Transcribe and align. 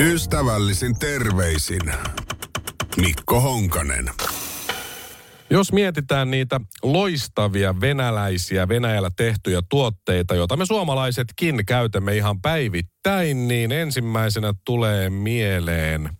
Ystävällisin 0.00 0.98
terveisin 0.98 1.92
Mikko 2.96 3.40
Honkanen. 3.40 4.10
Jos 5.50 5.72
mietitään 5.72 6.30
niitä 6.30 6.60
loistavia 6.82 7.80
venäläisiä 7.80 8.68
Venäjällä 8.68 9.10
tehtyjä 9.16 9.62
tuotteita, 9.68 10.34
joita 10.34 10.56
me 10.56 10.66
suomalaisetkin 10.66 11.66
käytämme 11.66 12.16
ihan 12.16 12.40
päivittäin, 12.40 13.48
niin 13.48 13.72
ensimmäisenä 13.72 14.54
tulee 14.64 15.10
mieleen... 15.10 16.10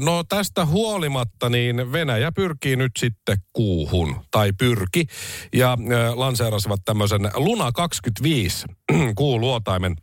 No 0.00 0.24
tästä 0.28 0.66
huolimatta 0.66 1.48
niin 1.48 1.92
Venäjä 1.92 2.32
pyrkii 2.32 2.76
nyt 2.76 2.92
sitten 2.98 3.36
kuuhun, 3.52 4.16
tai 4.30 4.52
pyrki, 4.58 5.06
ja 5.54 5.78
lanseerasivat 6.14 6.80
tämmöisen 6.84 7.30
Luna 7.34 7.72
25 7.72 8.66
kuuluotaimen, 9.16 9.96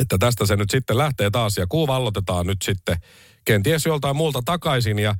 että 0.00 0.18
tästä 0.18 0.46
se 0.46 0.56
nyt 0.56 0.70
sitten 0.70 0.98
lähtee 0.98 1.30
taas, 1.30 1.56
ja 1.56 1.66
kuu 1.66 1.86
vallotetaan 1.86 2.46
nyt 2.46 2.58
sitten 2.62 2.96
kenties 3.44 3.86
joltain 3.86 4.16
muulta 4.16 4.42
takaisin. 4.44 4.98
Ja 4.98 5.14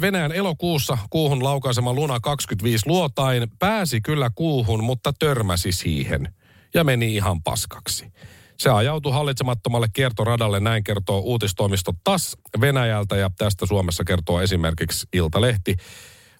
Venäjän 0.00 0.32
elokuussa 0.32 0.98
kuuhun 1.10 1.44
laukaisema 1.44 1.92
Luna 1.92 2.20
25 2.20 2.88
luotain 2.88 3.50
pääsi 3.58 4.00
kyllä 4.00 4.30
kuuhun, 4.34 4.84
mutta 4.84 5.12
törmäsi 5.18 5.72
siihen 5.72 6.34
ja 6.74 6.84
meni 6.84 7.14
ihan 7.14 7.42
paskaksi. 7.42 8.12
Se 8.58 8.70
ajautui 8.70 9.12
hallitsemattomalle 9.12 9.86
kiertoradalle, 9.92 10.60
näin 10.60 10.84
kertoo 10.84 11.18
uutistoimisto 11.18 11.92
TAS 12.04 12.36
Venäjältä 12.60 13.16
ja 13.16 13.30
tästä 13.38 13.66
Suomessa 13.66 14.04
kertoo 14.04 14.40
esimerkiksi 14.40 15.08
Iltalehti. 15.12 15.76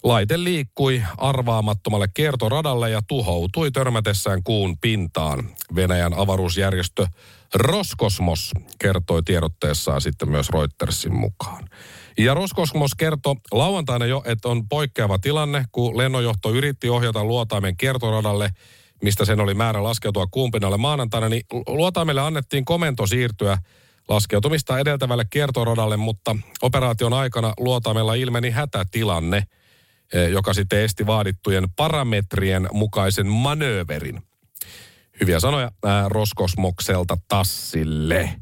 Laite 0.03 0.43
liikkui 0.43 1.03
arvaamattomalle 1.17 2.07
kiertoradalle 2.13 2.89
ja 2.89 3.01
tuhoutui 3.07 3.71
törmätessään 3.71 4.43
kuun 4.43 4.77
pintaan. 4.77 5.49
Venäjän 5.75 6.13
avaruusjärjestö 6.13 7.07
Roskosmos 7.53 8.51
kertoi 8.79 9.23
tiedotteessaan 9.23 10.01
sitten 10.01 10.29
myös 10.29 10.49
Reutersin 10.49 11.15
mukaan. 11.15 11.69
Ja 12.17 12.33
Roskosmos 12.33 12.95
kertoi 12.95 13.35
lauantaina 13.51 14.05
jo, 14.05 14.23
että 14.25 14.49
on 14.49 14.67
poikkeava 14.69 15.19
tilanne, 15.19 15.65
kun 15.71 15.97
lennonjohto 15.97 16.51
yritti 16.51 16.89
ohjata 16.89 17.23
luotaimen 17.23 17.77
kiertoradalle, 17.77 18.49
mistä 19.03 19.25
sen 19.25 19.39
oli 19.39 19.53
määrä 19.53 19.83
laskeutua 19.83 20.27
kuumpinalle 20.31 20.77
maanantaina, 20.77 21.29
niin 21.29 21.43
luotaimelle 21.67 22.21
annettiin 22.21 22.65
komento 22.65 23.07
siirtyä 23.07 23.57
laskeutumista 24.07 24.79
edeltävälle 24.79 25.25
kiertoradalle, 25.29 25.97
mutta 25.97 26.35
operaation 26.61 27.13
aikana 27.13 27.53
luotaimella 27.59 28.13
ilmeni 28.13 28.49
hätätilanne, 28.49 29.43
eh, 30.13 30.29
joka 30.29 30.53
sitten 30.53 30.79
esti 30.79 31.05
vaadittujen 31.05 31.63
parametrien 31.75 32.67
mukaisen 32.71 33.27
manööverin. 33.27 34.21
Hyviä 35.19 35.39
sanoja 35.39 35.71
ää, 35.83 36.09
Roskosmokselta 36.09 37.17
Tassille. 37.27 38.33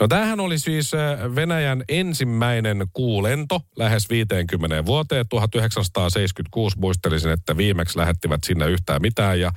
No 0.00 0.08
tämähän 0.08 0.40
oli 0.40 0.58
siis 0.58 0.92
Venäjän 1.34 1.84
ensimmäinen 1.88 2.86
kuulento 2.92 3.60
lähes 3.76 4.10
50 4.10 4.86
vuoteen. 4.86 5.28
1976 5.28 6.78
muistelisin, 6.78 7.30
että 7.30 7.56
viimeksi 7.56 7.98
lähettivät 7.98 8.44
sinne 8.44 8.66
yhtään 8.66 9.02
mitään. 9.02 9.40
Ja, 9.40 9.52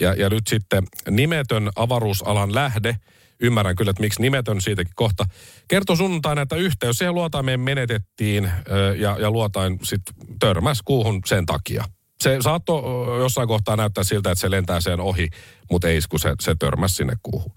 ja, 0.00 0.14
ja 0.14 0.30
nyt 0.30 0.46
sitten 0.46 0.84
nimetön 1.10 1.70
avaruusalan 1.76 2.54
lähde, 2.54 2.96
ymmärrän 3.40 3.76
kyllä, 3.76 3.90
että 3.90 4.00
miksi 4.00 4.22
nimetön 4.22 4.60
siitäkin 4.60 4.92
kohta, 4.96 5.24
kertoi 5.68 5.96
sunnuntaina, 5.96 6.42
että 6.42 6.56
yhteys 6.56 6.98
siihen 6.98 7.14
luotaimeen 7.14 7.60
menetettiin 7.60 8.50
ja, 8.96 9.16
ja 9.20 9.30
luotain 9.30 9.78
sitten 9.82 10.14
törmäsi 10.40 10.82
kuuhun 10.84 11.20
sen 11.26 11.46
takia. 11.46 11.84
Se 12.20 12.36
saattoi 12.40 12.82
jossain 13.18 13.48
kohtaa 13.48 13.76
näyttää 13.76 14.04
siltä, 14.04 14.30
että 14.30 14.40
se 14.40 14.50
lentää 14.50 14.80
sen 14.80 15.00
ohi, 15.00 15.28
mutta 15.70 15.88
ei 15.88 16.00
kun 16.08 16.20
se, 16.20 16.34
se 16.40 16.54
törmäsi 16.58 16.94
sinne 16.94 17.16
kuuhun. 17.22 17.52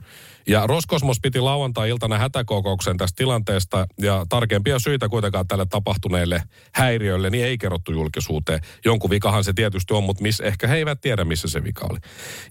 Ja 0.48 0.68
Roskosmos 0.68 1.18
piti 1.22 1.40
lauantai-iltana 1.40 2.18
hätäkokouksen 2.18 2.98
tästä 2.98 3.16
tilanteesta 3.18 3.88
ja 4.00 4.26
tarkempia 4.30 4.80
syitä 4.80 5.10
kuitenkaan 5.10 5.48
tälle 5.48 5.66
tapahtuneelle 5.70 6.44
häiriölle 6.74 7.30
niin 7.30 7.46
ei 7.46 7.58
kerrottu 7.58 7.92
julkisuuteen. 7.92 8.60
Jonkun 8.86 9.10
vikahan 9.10 9.44
se 9.44 9.54
tietysti 9.54 9.94
on, 9.94 10.04
mutta 10.04 10.24
miss, 10.24 10.40
ehkä 10.40 10.68
he 10.68 10.76
eivät 10.76 11.02
tiedä, 11.02 11.26
missä 11.26 11.48
se 11.48 11.64
vika 11.64 11.88
oli. 11.90 12.00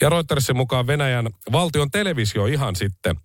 Ja 0.00 0.08
Reutersin 0.08 0.56
mukaan 0.56 0.86
Venäjän 0.86 1.31
valtion 1.52 1.91
televisio 1.91 2.47
ihan 2.47 2.76
sitten 2.76 3.16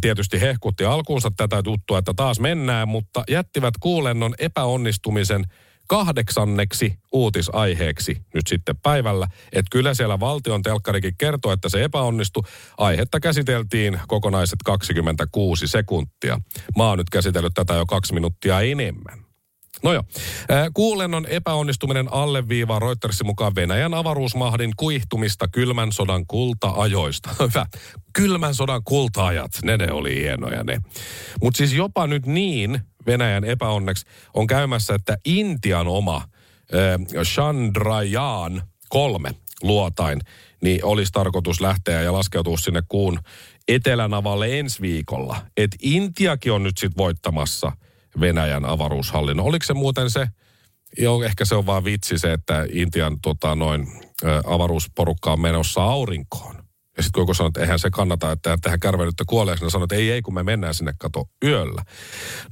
tietysti 0.00 0.40
hehkutti 0.40 0.84
alkuunsa 0.84 1.30
tätä 1.36 1.62
tuttua, 1.62 1.98
että 1.98 2.14
taas 2.16 2.40
mennään, 2.40 2.88
mutta 2.88 3.24
jättivät 3.28 3.74
kuulennon 3.80 4.34
epäonnistumisen– 4.38 5.44
kahdeksanneksi 5.88 6.94
uutisaiheeksi 7.12 8.16
nyt 8.34 8.46
sitten 8.46 8.76
päivällä. 8.82 9.28
Että 9.52 9.68
kyllä 9.70 9.94
siellä 9.94 10.20
valtion 10.20 10.62
telkkarikin 10.62 11.14
kertoo, 11.18 11.52
että 11.52 11.68
se 11.68 11.84
epäonnistui. 11.84 12.42
Aihetta 12.78 13.20
käsiteltiin 13.20 14.00
kokonaiset 14.08 14.58
26 14.64 15.66
sekuntia. 15.66 16.40
Mä 16.76 16.88
oon 16.88 16.98
nyt 16.98 17.10
käsitellyt 17.10 17.54
tätä 17.54 17.74
jo 17.74 17.86
kaksi 17.86 18.14
minuuttia 18.14 18.60
enemmän. 18.60 19.24
No 19.82 19.92
joo. 19.92 20.02
Kuulennon 20.74 21.26
epäonnistuminen 21.26 22.12
alleviivaa 22.12 22.78
Reutersin 22.78 23.26
mukaan 23.26 23.54
Venäjän 23.54 23.94
avaruusmahdin 23.94 24.72
kuihtumista 24.76 25.48
kylmän 25.48 25.92
sodan 25.92 26.26
kulta-ajoista. 26.26 27.30
Hyvä. 27.40 27.66
Kylmän 28.12 28.54
sodan 28.54 28.82
kulta-ajat, 28.84 29.50
ne 29.62 29.76
ne 29.76 29.92
oli 29.92 30.14
hienoja 30.14 30.64
ne. 30.64 30.80
Mutta 31.42 31.58
siis 31.58 31.72
jopa 31.72 32.06
nyt 32.06 32.26
niin, 32.26 32.80
Venäjän 33.06 33.44
epäonneksi 33.44 34.06
on 34.34 34.46
käymässä, 34.46 34.94
että 34.94 35.16
Intian 35.24 35.86
oma 35.86 36.16
äh, 36.16 37.22
Chandrayaan 37.24 38.62
kolme 38.88 39.30
luotain, 39.62 40.20
niin 40.62 40.84
olisi 40.84 41.12
tarkoitus 41.12 41.60
lähteä 41.60 42.02
ja 42.02 42.12
laskeutua 42.12 42.56
sinne 42.56 42.82
kuun 42.88 43.18
etelänavalle 43.68 44.58
ensi 44.58 44.80
viikolla. 44.80 45.36
Että 45.56 45.76
Intiakin 45.82 46.52
on 46.52 46.62
nyt 46.62 46.78
sitten 46.78 46.96
voittamassa 46.96 47.72
Venäjän 48.20 48.64
avaruushallinnon. 48.64 49.46
Oliko 49.46 49.64
se 49.64 49.74
muuten 49.74 50.10
se, 50.10 50.28
joo 50.98 51.22
ehkä 51.22 51.44
se 51.44 51.54
on 51.54 51.66
vaan 51.66 51.84
vitsi 51.84 52.18
se, 52.18 52.32
että 52.32 52.66
Intian 52.72 53.20
tota, 53.20 53.54
noin, 53.54 53.88
ä, 54.24 54.42
avaruusporukka 54.46 55.32
on 55.32 55.40
menossa 55.40 55.82
aurinkoon. 55.84 56.63
Ja 56.96 57.02
sitten 57.02 57.12
kun 57.12 57.22
joku 57.22 57.34
sanoo, 57.34 57.48
että 57.48 57.60
eihän 57.60 57.78
se 57.78 57.90
kannata, 57.90 58.32
että 58.32 58.58
tähän 58.60 58.80
kärvelyttä 58.80 59.24
kuolee, 59.26 59.56
niin 59.60 59.70
sanoo, 59.70 59.84
että 59.84 59.96
ei, 59.96 60.10
ei, 60.10 60.22
kun 60.22 60.34
me 60.34 60.42
mennään 60.42 60.74
sinne 60.74 60.92
kato 60.98 61.24
yöllä. 61.44 61.82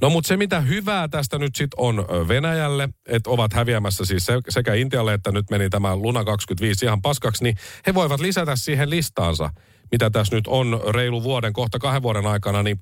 No 0.01 0.09
mutta 0.09 0.27
se 0.27 0.37
mitä 0.37 0.61
hyvää 0.61 1.07
tästä 1.07 1.37
nyt 1.37 1.55
sitten 1.55 1.79
on 1.79 2.05
Venäjälle, 2.27 2.89
että 3.07 3.29
ovat 3.29 3.53
häviämässä 3.53 4.05
siis 4.05 4.27
sekä 4.49 4.73
Intialle, 4.73 5.13
että 5.13 5.31
nyt 5.31 5.49
meni 5.49 5.69
tämä 5.69 5.95
Luna 5.95 6.23
25 6.23 6.85
ihan 6.85 7.01
paskaksi, 7.01 7.43
niin 7.43 7.55
he 7.87 7.93
voivat 7.93 8.19
lisätä 8.19 8.55
siihen 8.55 8.89
listaansa, 8.89 9.49
mitä 9.91 10.09
tässä 10.09 10.35
nyt 10.35 10.47
on 10.47 10.81
reilu 10.89 11.23
vuoden, 11.23 11.53
kohta 11.53 11.79
kahden 11.79 12.03
vuoden 12.03 12.25
aikana, 12.25 12.63
niin 12.63 12.79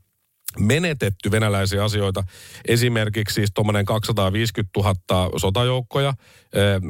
menetetty 0.59 1.31
venäläisiä 1.31 1.83
asioita. 1.83 2.23
Esimerkiksi 2.67 3.33
siis 3.33 3.51
tuommoinen 3.53 3.85
250 3.85 4.79
000 4.79 5.39
sotajoukkoja, 5.39 6.13
eh, 6.53 6.81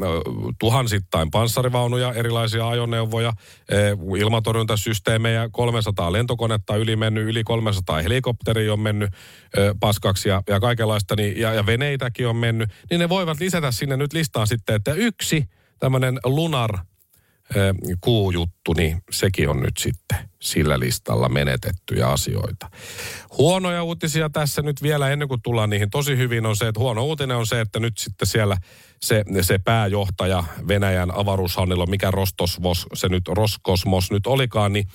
tuhansittain 0.60 1.32
panssarivaunuja, 1.32 2.14
erilaisia 2.14 2.70
ajoneuvoja, 2.70 3.34
eh, 3.70 3.98
ilmatorjuntasysteemejä, 4.20 5.50
300 5.52 6.12
lentokonetta 6.12 6.76
yli 6.76 6.96
mennyt, 6.96 7.28
yli 7.28 7.44
300 7.44 8.02
helikopteria 8.02 8.74
on 8.74 8.80
mennyt 8.80 9.14
eh, 9.58 9.72
paskaksi 9.80 10.30
ja, 10.30 10.44
ja 10.50 10.60
kaikenlaista, 10.60 11.16
niin, 11.16 11.40
ja, 11.40 11.54
ja 11.54 11.66
veneitäkin 11.66 12.28
on 12.28 12.36
mennyt, 12.36 12.70
niin 12.90 13.00
ne 13.00 13.10
voivat 13.10 13.40
lisätä 13.40 13.72
sinne 13.72 13.98
nyt 13.98 14.14
listaan 14.14 14.48
sitten, 14.48 14.76
että 14.76 14.94
yksi 14.94 15.46
tämmöinen 15.80 16.20
lunar 16.24 16.78
kuujuttu, 18.02 18.74
niin 18.74 19.02
sekin 19.12 19.50
on 19.50 19.62
nyt 19.62 19.78
sitten 19.80 20.18
sillä 20.42 20.80
listalla 20.80 21.30
menetettyjä 21.30 22.08
asioita. 22.08 22.70
Huonoja 23.38 23.84
uutisia 23.84 24.30
tässä 24.30 24.62
nyt 24.62 24.82
vielä 24.82 25.10
ennen 25.10 25.28
kuin 25.28 25.42
tullaan 25.42 25.70
niihin 25.70 25.90
tosi 25.90 26.18
hyvin 26.18 26.46
on 26.46 26.56
se, 26.56 26.68
että 26.68 26.80
huono 26.80 27.04
uutinen 27.04 27.38
on 27.38 27.48
se, 27.48 27.62
että 27.62 27.80
nyt 27.80 27.98
sitten 27.98 28.28
siellä 28.28 28.58
se, 29.02 29.24
se 29.42 29.58
pääjohtaja 29.58 30.44
Venäjän 30.68 31.12
avaruushannilla, 31.18 31.86
mikä 31.86 32.12
Rostosvos, 32.12 32.86
se 32.94 33.10
nyt 33.10 33.28
Roskosmos 33.28 34.12
nyt 34.12 34.28
olikaan, 34.28 34.74
niin 34.74 34.88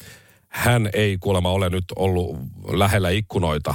hän 0.48 0.90
ei 0.92 1.18
kuulemma 1.20 1.50
ole 1.50 1.70
nyt 1.70 1.84
ollut 1.96 2.36
lähellä 2.72 3.10
ikkunoita 3.10 3.74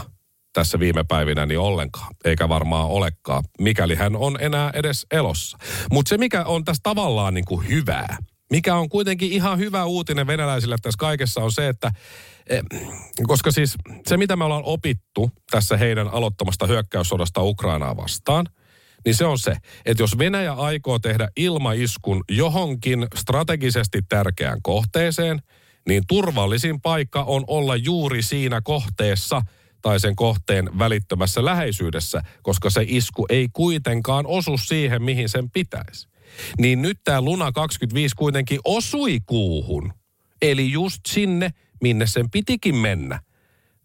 tässä 0.54 0.80
viime 0.80 1.04
päivinä 1.04 1.46
niin 1.46 1.60
ollenkaan, 1.60 2.16
eikä 2.26 2.50
varmaan 2.50 2.88
olekaan, 2.88 3.44
mikäli 3.60 3.96
hän 3.96 4.16
on 4.16 4.38
enää 4.40 4.72
edes 4.74 5.06
elossa. 5.12 5.58
Mutta 5.92 6.10
se, 6.10 6.18
mikä 6.18 6.44
on 6.44 6.66
tässä 6.66 6.82
tavallaan 6.84 7.34
niin 7.34 7.46
kuin 7.46 7.68
hyvää, 7.68 8.18
mikä 8.52 8.76
on 8.76 8.90
kuitenkin 8.90 9.32
ihan 9.32 9.60
hyvä 9.60 9.86
uutinen 9.86 10.28
venäläisille 10.28 10.76
tässä 10.82 10.98
kaikessa 10.98 11.42
on 11.42 11.52
se, 11.52 11.68
että 11.68 11.92
eh, 12.50 12.62
koska 13.28 13.52
siis 13.52 13.76
se 14.08 14.18
mitä 14.18 14.36
me 14.36 14.44
ollaan 14.44 14.64
opittu 14.66 15.32
tässä 15.52 15.78
heidän 15.78 16.08
aloittamasta 16.08 16.68
hyökkäyssodasta 16.68 17.44
Ukrainaa 17.44 17.98
vastaan, 17.98 18.46
niin 19.06 19.16
se 19.16 19.26
on 19.26 19.40
se, 19.40 19.56
että 19.86 20.04
jos 20.04 20.18
Venäjä 20.18 20.54
aikoo 20.54 21.00
tehdä 21.00 21.28
ilmaiskun 21.38 22.24
johonkin 22.30 23.08
strategisesti 23.16 24.02
tärkeään 24.10 24.62
kohteeseen, 24.62 25.42
niin 25.88 26.04
turvallisin 26.08 26.82
paikka 26.82 27.24
on 27.24 27.44
olla 27.48 27.76
juuri 27.76 28.22
siinä 28.22 28.62
kohteessa 28.64 29.42
tai 29.82 30.00
sen 30.00 30.16
kohteen 30.16 30.80
välittömässä 30.80 31.46
läheisyydessä, 31.46 32.22
koska 32.42 32.70
se 32.70 32.86
isku 32.88 33.26
ei 33.30 33.48
kuitenkaan 33.54 34.26
osu 34.28 34.58
siihen, 34.58 35.04
mihin 35.04 35.30
sen 35.30 35.50
pitäisi. 35.50 36.11
Niin 36.60 36.82
nyt 36.82 37.00
tämä 37.04 37.22
Luna 37.22 37.52
25 37.52 38.16
kuitenkin 38.16 38.60
osui 38.66 39.20
kuuhun. 39.26 39.94
Eli 40.42 40.72
just 40.72 41.00
sinne, 41.08 41.50
minne 41.82 42.08
sen 42.08 42.30
pitikin 42.30 42.76
mennä. 42.76 43.20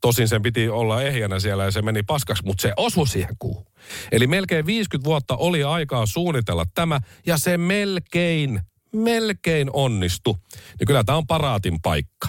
Tosin 0.00 0.28
sen 0.28 0.42
piti 0.42 0.68
olla 0.68 1.02
ehjänä 1.02 1.40
siellä 1.40 1.64
ja 1.64 1.70
se 1.70 1.82
meni 1.82 2.02
paskaksi, 2.02 2.44
mutta 2.44 2.62
se 2.62 2.72
osui 2.76 3.08
siihen 3.08 3.36
kuuhun. 3.38 3.66
Eli 4.12 4.26
melkein 4.26 4.66
50 4.66 5.04
vuotta 5.08 5.36
oli 5.36 5.64
aikaa 5.64 6.06
suunnitella 6.06 6.64
tämä 6.74 7.00
ja 7.26 7.38
se 7.38 7.58
melkein, 7.58 8.60
melkein 8.92 9.70
onnistu. 9.72 10.38
Niin 10.78 10.86
kyllä 10.86 11.04
tämä 11.04 11.18
on 11.18 11.26
paraatin 11.26 11.80
paikka. 11.82 12.28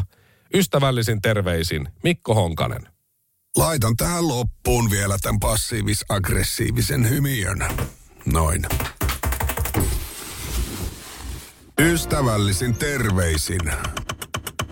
Ystävällisin 0.53 1.21
terveisin 1.21 1.87
Mikko 2.03 2.33
Honkanen. 2.33 2.87
Laitan 3.57 3.97
tähän 3.97 4.27
loppuun 4.27 4.91
vielä 4.91 5.17
tämän 5.21 5.39
passiivis-aggressiivisen 5.39 7.09
hymiön. 7.09 7.65
Noin. 8.25 8.65
Ystävällisin 11.81 12.75
terveisin 12.75 13.71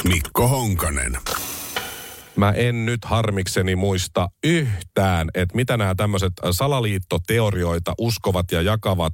Mikko 0.04 0.48
Honkanen 0.48 1.18
mä 2.38 2.52
en 2.52 2.86
nyt 2.86 3.06
harmikseni 3.06 3.76
muista 3.76 4.28
yhtään, 4.44 5.30
että 5.34 5.56
mitä 5.56 5.78
nämä 5.78 5.96
tämmöiset 5.96 6.34
salaliittoteorioita 6.52 7.94
uskovat 8.00 8.52
ja 8.52 8.62
jakavat. 8.62 9.14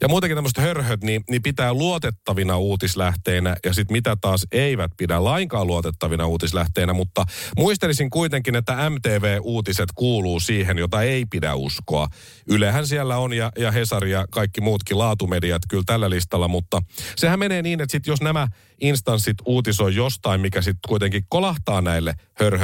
Ja 0.00 0.08
muutenkin 0.08 0.36
tämmöiset 0.36 0.58
hörhöt, 0.58 1.02
niin, 1.02 1.24
niin 1.30 1.42
pitää 1.42 1.74
luotettavina 1.74 2.58
uutislähteinä 2.58 3.56
ja 3.64 3.74
sitten 3.74 3.94
mitä 3.94 4.16
taas 4.20 4.46
eivät 4.52 4.90
pidä 4.96 5.24
lainkaan 5.24 5.66
luotettavina 5.66 6.26
uutislähteinä. 6.26 6.92
Mutta 6.92 7.24
muistelisin 7.56 8.10
kuitenkin, 8.10 8.56
että 8.56 8.90
MTV-uutiset 8.90 9.88
kuuluu 9.94 10.40
siihen, 10.40 10.78
jota 10.78 11.02
ei 11.02 11.26
pidä 11.26 11.54
uskoa. 11.54 12.08
Ylehän 12.48 12.86
siellä 12.86 13.16
on 13.16 13.32
ja, 13.32 13.52
ja 13.58 13.70
Hesari 13.70 14.10
ja 14.10 14.26
kaikki 14.30 14.60
muutkin 14.60 14.98
laatumediat 14.98 15.62
kyllä 15.68 15.84
tällä 15.86 16.10
listalla, 16.10 16.48
mutta 16.48 16.82
sehän 17.16 17.38
menee 17.38 17.62
niin, 17.62 17.80
että 17.80 17.92
sit 17.92 18.06
jos 18.06 18.20
nämä 18.20 18.48
instanssit 18.80 19.36
uutisoi 19.46 19.94
jostain, 19.94 20.40
mikä 20.40 20.62
sitten 20.62 20.88
kuitenkin 20.88 21.24
kolahtaa 21.28 21.80
näille 21.80 22.14
hörhöille, 22.34 22.61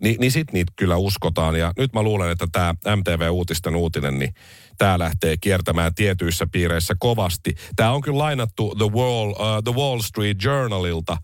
niin, 0.00 0.20
niin 0.20 0.32
sitten 0.32 0.52
niitä 0.52 0.72
kyllä 0.76 0.96
uskotaan. 0.96 1.56
Ja 1.56 1.72
nyt 1.78 1.92
mä 1.92 2.02
luulen, 2.02 2.30
että 2.30 2.46
tämä 2.52 2.74
MTV-uutisten 2.96 3.76
uutinen, 3.76 4.18
niin 4.18 4.34
tämä 4.78 4.98
lähtee 4.98 5.36
kiertämään 5.40 5.94
tietyissä 5.94 6.46
piireissä 6.52 6.94
kovasti. 6.98 7.54
Tämä 7.76 7.92
on 7.92 8.00
kyllä 8.00 8.18
lainattu 8.18 8.74
The 8.78 8.90
Wall, 8.94 9.30
uh, 9.30 9.36
The 9.64 9.74
Wall 9.74 10.00
Street 10.00 10.44
Journalilta, 10.44 11.16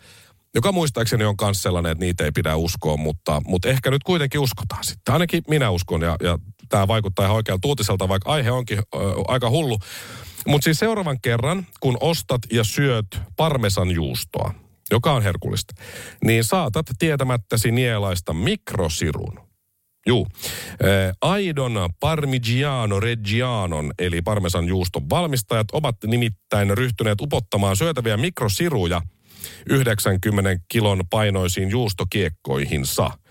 joka 0.55 0.73
muistaakseni 0.73 1.25
on 1.25 1.35
myös 1.43 1.63
sellainen, 1.63 1.93
että 1.93 2.05
niitä 2.05 2.25
ei 2.25 2.33
pidä 2.33 2.57
uskoa, 2.57 2.97
mutta, 2.97 3.43
mutta 3.47 3.69
ehkä 3.69 3.91
nyt 3.91 4.03
kuitenkin 4.05 4.41
uskotaan 4.41 4.85
sitten. 4.85 5.13
Ainakin 5.13 5.43
minä 5.49 5.71
uskon 5.71 6.03
ja, 6.03 6.17
ja 6.23 6.39
tämä 6.69 6.89
vaikuttaa 6.89 7.25
ihan 7.25 7.37
oikealta 7.37 7.69
uutiselta, 7.69 8.09
vaikka 8.09 8.33
aihe 8.33 8.51
onkin 8.51 8.79
ö, 8.79 8.99
aika 9.29 9.51
hullu. 9.51 9.79
Mutta 10.47 10.65
siis 10.65 10.79
seuraavan 10.79 11.21
kerran, 11.21 11.67
kun 11.81 11.97
ostat 12.01 12.41
ja 12.53 12.65
syöt 12.65 13.07
parmesan 13.37 13.91
juustoa, 13.91 14.55
joka 14.91 15.13
on 15.13 15.23
herkullista, 15.23 15.75
niin 16.25 16.45
saatat 16.45 16.87
tietämättäsi 16.99 17.71
nielaista 17.71 18.33
mikrosirun. 18.33 19.41
Juu. 20.07 20.27
Aidon 21.21 21.91
Parmigiano 22.01 23.01
Reggianon, 23.01 23.93
eli 23.99 24.23
parmesan 24.23 24.69
juuston 24.69 25.11
valmistajat, 25.11 25.67
ovat 25.73 25.97
nimittäin 26.07 26.79
ryhtyneet 26.79 27.21
upottamaan 27.21 27.77
syötäviä 27.77 28.17
mikrosiruja 28.17 29.03
90 29.71 30.57
kilon 30.69 31.03
painoisiin 31.11 31.71
juustokiekkoihinsa– 31.71 33.11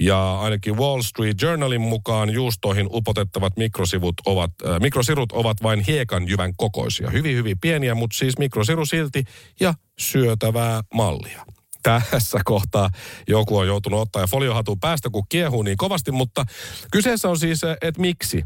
ja 0.00 0.40
ainakin 0.40 0.76
Wall 0.76 1.02
Street 1.02 1.42
Journalin 1.42 1.80
mukaan 1.80 2.30
juustoihin 2.30 2.88
upotettavat 2.92 3.56
mikrosivut 3.56 4.14
ovat, 4.26 4.50
äh, 4.66 4.80
mikrosirut 4.80 5.32
ovat 5.32 5.62
vain 5.62 5.80
hiekan 5.80 6.28
jyvän 6.28 6.52
kokoisia. 6.56 7.10
Hyvin, 7.10 7.36
hyvin 7.36 7.60
pieniä, 7.60 7.94
mutta 7.94 8.16
siis 8.16 8.38
mikrosiru 8.38 8.86
silti 8.86 9.24
ja 9.60 9.74
syötävää 9.98 10.80
mallia. 10.94 11.44
Tässä 11.82 12.40
kohtaa 12.44 12.90
joku 13.28 13.58
on 13.58 13.66
joutunut 13.66 14.00
ottaa 14.00 14.22
ja 14.22 14.26
foliohatun 14.26 14.80
päästä, 14.80 15.10
kun 15.10 15.26
kiehuu 15.28 15.62
niin 15.62 15.76
kovasti, 15.76 16.12
mutta 16.12 16.44
kyseessä 16.92 17.28
on 17.28 17.38
siis, 17.38 17.64
äh, 17.64 17.76
että 17.82 18.00
miksi 18.00 18.44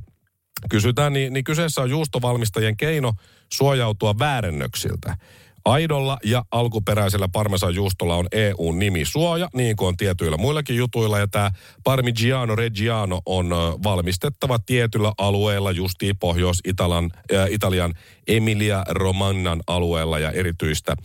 kysytään, 0.70 1.12
niin, 1.12 1.32
niin 1.32 1.44
kyseessä 1.44 1.81
on 1.81 1.91
juustovalmistajien 1.91 2.76
keino 2.76 3.12
suojautua 3.52 4.19
väärennöksiltä. 4.19 5.17
Aidolla 5.64 6.18
ja 6.24 6.44
alkuperäisellä 6.50 7.28
parmesan 7.32 7.74
juustolla 7.74 8.16
on 8.16 8.26
EU-nimi 8.32 9.04
suoja, 9.04 9.48
niin 9.54 9.76
kuin 9.76 9.88
on 9.88 9.96
tietyillä 9.96 10.36
muillakin 10.36 10.76
jutuilla. 10.76 11.18
Ja 11.18 11.28
tämä 11.28 11.50
Parmigiano 11.84 12.56
Reggiano 12.56 13.20
on 13.26 13.50
valmistettava 13.84 14.58
tietyllä 14.58 15.12
alueella, 15.18 15.70
justiin 15.70 16.18
Pohjois-Italian 16.18 17.10
äh, 17.34 17.46
Italian 17.50 17.94
Emilia 18.26 18.84
Romannan 18.88 19.60
alueella 19.66 20.18
ja 20.18 20.30
erityistä 20.30 20.96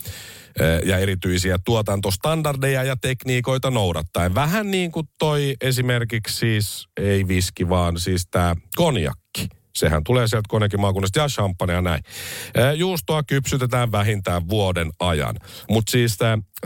ja 0.84 0.98
erityisiä 0.98 1.58
tuotantostandardeja 1.64 2.84
ja 2.84 2.96
tekniikoita 2.96 3.70
noudattaen. 3.70 4.34
Vähän 4.34 4.70
niin 4.70 4.92
kuin 4.92 5.08
toi 5.18 5.54
esimerkiksi 5.60 6.36
siis, 6.36 6.88
ei 6.96 7.28
viski, 7.28 7.68
vaan 7.68 8.00
siis 8.00 8.28
tämä 8.30 8.56
konjakki 8.76 9.25
Sehän 9.76 10.04
tulee 10.04 10.28
sieltä 10.28 10.48
konekin 10.48 10.80
maakunnasta 10.80 11.18
ja 11.18 11.28
champagne 11.28 11.74
ja 11.74 11.82
näin. 11.82 12.02
Juustoa 12.74 13.22
kypsytetään 13.22 13.92
vähintään 13.92 14.48
vuoden 14.48 14.90
ajan. 15.00 15.36
Mutta 15.70 15.90
siis 15.90 16.18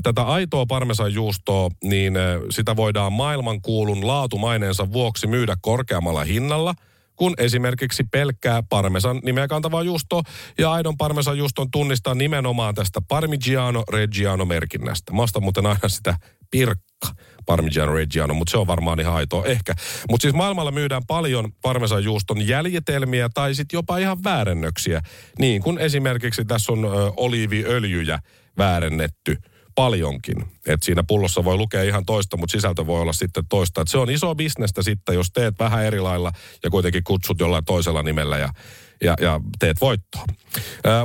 tätä 0.03 0.23
aitoa 0.23 0.67
parmesan 0.67 1.15
juustoa, 1.15 1.71
niin 1.85 2.15
sitä 2.51 2.77
voidaan 2.77 3.13
maailmankuulun 3.13 4.07
laatumaineensa 4.07 4.93
vuoksi 4.93 5.27
myydä 5.27 5.57
korkeammalla 5.63 6.25
hinnalla– 6.25 6.75
kun 7.21 7.35
esimerkiksi 7.39 8.05
pelkkää 8.11 8.63
parmesan 8.69 9.21
nimeä 9.25 9.49
kantavaa 9.49 9.83
juustoa 9.83 10.23
ja 10.59 10.73
aidon 10.73 10.97
parmesan 10.97 11.39
juuston 11.39 11.71
tunnistaa 11.71 12.15
nimenomaan 12.15 12.75
tästä 12.75 13.01
Parmigiano 13.09 13.85
Reggiano 13.93 14.45
merkinnästä. 14.45 15.13
Mä 15.13 15.23
muuten 15.41 15.67
aina 15.67 15.89
sitä 15.89 16.17
pirkka 16.51 17.09
Parmigiano 17.47 17.93
Reggiano, 17.93 18.35
mutta 18.35 18.51
se 18.51 18.59
on 18.59 18.67
varmaan 18.67 19.01
ihan 19.01 19.15
aitoa 19.15 19.45
ehkä. 19.45 19.75
Mutta 20.11 20.23
siis 20.23 20.35
maailmalla 20.35 20.71
myydään 20.71 21.03
paljon 21.07 21.53
parmesan 21.63 22.05
juuston 22.05 22.49
jäljitelmiä 22.49 23.29
tai 23.35 23.55
sitten 23.55 23.77
jopa 23.77 23.99
ihan 23.99 24.25
väärennöksiä. 24.25 25.01
Niin 25.39 25.63
kuin 25.63 25.79
esimerkiksi 25.79 26.45
tässä 26.45 26.73
on 26.73 26.85
ö, 26.85 26.89
oliiviöljyjä 27.17 28.19
väärennetty 28.59 29.37
paljonkin. 29.81 30.45
että 30.67 30.85
siinä 30.87 31.03
pullossa 31.03 31.45
voi 31.45 31.57
lukea 31.57 31.83
ihan 31.83 32.07
toista, 32.07 32.37
mutta 32.37 32.53
sisältö 32.53 32.87
voi 32.87 33.01
olla 33.01 33.13
sitten 33.13 33.45
toista. 33.49 33.81
Et 33.81 33.89
se 33.89 33.99
on 33.99 34.11
iso 34.11 34.35
bisnestä 34.35 34.83
sitten, 34.83 35.15
jos 35.15 35.31
teet 35.33 35.55
vähän 35.59 35.85
eri 35.85 36.01
lailla 36.01 36.33
ja 36.63 36.71
kuitenkin 36.71 37.05
kutsut 37.05 37.41
jollain 37.41 37.65
toisella 37.65 38.03
nimellä 38.03 38.39
ja, 38.39 38.49
ja, 39.05 39.15
ja 39.21 39.41
teet 39.59 39.81
voittoa. 39.81 40.25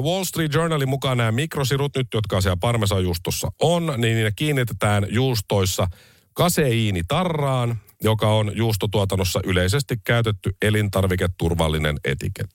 Wall 0.02 0.24
Street 0.24 0.54
Journalin 0.54 0.90
mukaan 0.90 1.18
nämä 1.18 1.32
mikrosirut 1.32 1.96
nyt, 1.96 2.08
jotka 2.14 2.42
siellä 2.42 2.58
parmesanjuustossa 2.58 3.52
on, 3.62 3.94
niin 3.98 4.24
ne 4.24 4.32
kiinnitetään 4.36 5.08
juustoissa 5.10 5.88
kaseiinitarraan, 6.34 7.80
joka 8.04 8.28
on 8.28 8.52
juustotuotannossa 8.56 9.40
yleisesti 9.44 9.98
käytetty 10.04 10.56
elintarviketurvallinen 10.62 11.96
etiketti. 12.04 12.55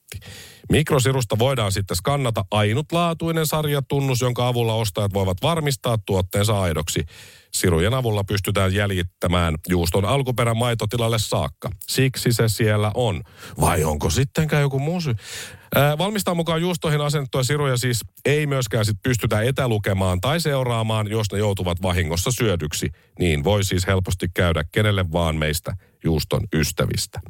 Mikrosirusta 0.71 1.39
voidaan 1.39 1.73
sitten 1.73 1.97
skannata 1.97 2.45
ainutlaatuinen 2.51 3.47
sarjatunnus, 3.47 4.21
jonka 4.21 4.49
avulla 4.49 4.75
ostajat 4.75 5.15
voivat 5.15 5.37
varmistaa 5.43 5.99
tuotteensa 6.07 6.61
aidoksi. 6.61 7.05
Sirujen 7.53 7.95
avulla 7.95 8.25
pystytään 8.25 8.75
jäljittämään 8.75 9.55
juuston 9.69 10.05
alkuperän 10.05 10.57
maitotilalle 10.57 11.19
saakka. 11.19 11.71
Siksi 11.89 12.33
se 12.33 12.49
siellä 12.49 12.91
on. 12.95 13.23
Vai 13.61 13.85
onko 13.85 14.11
sittenkään 14.11 14.63
joku 14.63 14.79
muu 14.79 15.01
syy? 15.01 15.15
Valmistaa 15.99 16.35
mukaan 16.35 16.61
juustoihin 16.61 17.01
asennettuja 17.01 17.45
siruja 17.45 17.77
siis 17.77 18.01
ei 18.25 18.47
myöskään 18.47 18.85
sit 18.85 18.97
pystytä 19.03 19.43
etälukemaan 19.43 20.21
tai 20.21 20.41
seuraamaan, 20.41 21.11
jos 21.11 21.27
ne 21.33 21.39
joutuvat 21.39 21.83
vahingossa 21.83 22.31
syödyksi. 22.31 22.91
Niin 23.19 23.45
voi 23.45 23.65
siis 23.65 23.87
helposti 23.87 24.27
käydä 24.35 24.65
kenelle 24.73 25.13
vaan 25.13 25.37
meistä 25.37 25.77
juuston 26.05 26.41
ystävistä. 26.53 27.21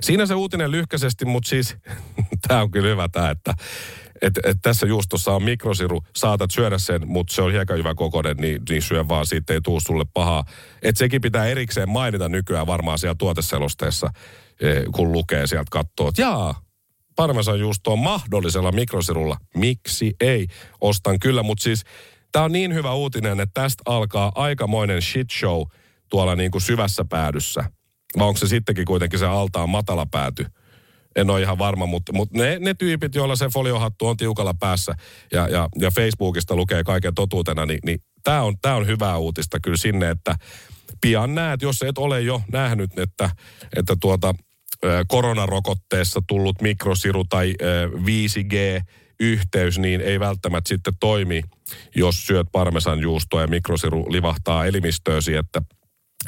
Siinä 0.00 0.26
se 0.26 0.34
uutinen 0.34 0.70
lyhkäisesti, 0.70 1.24
mutta 1.24 1.48
siis 1.48 1.76
tämä 2.48 2.62
on 2.62 2.70
kyllä 2.70 2.88
hyvä 2.88 3.08
tämä, 3.08 3.30
että 3.30 3.54
et, 4.22 4.38
et 4.44 4.56
tässä 4.62 4.86
juustossa 4.86 5.32
on 5.32 5.42
mikrosiru, 5.42 6.00
saatat 6.16 6.50
syödä 6.50 6.78
sen, 6.78 7.08
mutta 7.08 7.34
se 7.34 7.42
on 7.42 7.52
hyvä 7.52 7.94
kokoinen, 7.94 8.36
niin, 8.36 8.62
niin 8.68 8.82
syö 8.82 9.08
vaan, 9.08 9.26
siitä 9.26 9.52
ei 9.52 9.60
tuu 9.60 9.80
sulle 9.80 10.04
pahaa. 10.14 10.44
Että 10.82 10.98
sekin 10.98 11.20
pitää 11.20 11.46
erikseen 11.46 11.88
mainita 11.88 12.28
nykyään 12.28 12.66
varmaan 12.66 12.98
siellä 12.98 13.14
tuoteselosteessa, 13.18 14.10
eh, 14.60 14.82
kun 14.94 15.12
lukee 15.12 15.46
sieltä 15.46 15.68
katsoo, 15.70 16.08
että 16.08 16.22
jaa, 16.22 16.62
parmesan 17.16 17.58
on 17.86 17.98
mahdollisella 17.98 18.72
mikrosirulla. 18.72 19.36
Miksi 19.56 20.14
ei? 20.20 20.46
Ostan 20.80 21.18
kyllä, 21.18 21.42
mutta 21.42 21.62
siis 21.62 21.84
tämä 22.32 22.44
on 22.44 22.52
niin 22.52 22.74
hyvä 22.74 22.94
uutinen, 22.94 23.40
että 23.40 23.60
tästä 23.60 23.82
alkaa 23.86 24.32
aikamoinen 24.34 25.02
shit 25.02 25.30
show 25.30 25.62
tuolla 26.10 26.36
niin 26.36 26.50
kuin 26.50 26.62
syvässä 26.62 27.04
päädyssä– 27.04 27.64
vai 28.18 28.28
onko 28.28 28.38
se 28.38 28.46
sittenkin 28.46 28.84
kuitenkin 28.84 29.18
se 29.18 29.26
altaan 29.26 29.70
matala 29.70 30.06
pääty? 30.06 30.46
En 31.16 31.30
ole 31.30 31.42
ihan 31.42 31.58
varma, 31.58 31.86
mutta, 31.86 32.12
mutta 32.12 32.38
ne, 32.38 32.58
ne 32.58 32.74
tyypit, 32.74 33.14
joilla 33.14 33.36
se 33.36 33.48
foliohattu 33.48 34.06
on 34.06 34.16
tiukalla 34.16 34.54
päässä 34.54 34.94
ja, 35.32 35.48
ja, 35.48 35.68
ja 35.78 35.90
Facebookista 35.90 36.56
lukee 36.56 36.84
kaiken 36.84 37.14
totuutena, 37.14 37.66
niin, 37.66 37.78
niin 37.84 37.98
tämä 38.22 38.42
on, 38.42 38.54
on 38.76 38.86
hyvää 38.86 39.16
uutista 39.16 39.60
kyllä 39.60 39.76
sinne, 39.76 40.10
että 40.10 40.34
pian 41.00 41.34
näet, 41.34 41.62
jos 41.62 41.82
et 41.82 41.98
ole 41.98 42.20
jo 42.20 42.42
nähnyt, 42.52 42.98
että, 42.98 43.30
että 43.76 43.96
tuota, 44.00 44.34
koronarokotteessa 45.08 46.22
tullut 46.26 46.62
mikrosiru 46.62 47.24
tai 47.24 47.54
5G 47.94 48.82
yhteys 49.20 49.78
niin 49.78 50.00
ei 50.00 50.20
välttämättä 50.20 50.68
sitten 50.68 50.94
toimi, 51.00 51.42
jos 51.94 52.26
syöt 52.26 52.46
parmesan 52.52 53.00
juustoa 53.00 53.40
ja 53.40 53.46
mikrosiru 53.46 54.12
livahtaa 54.12 54.66
elimistöösi, 54.66 55.34
että 55.34 55.62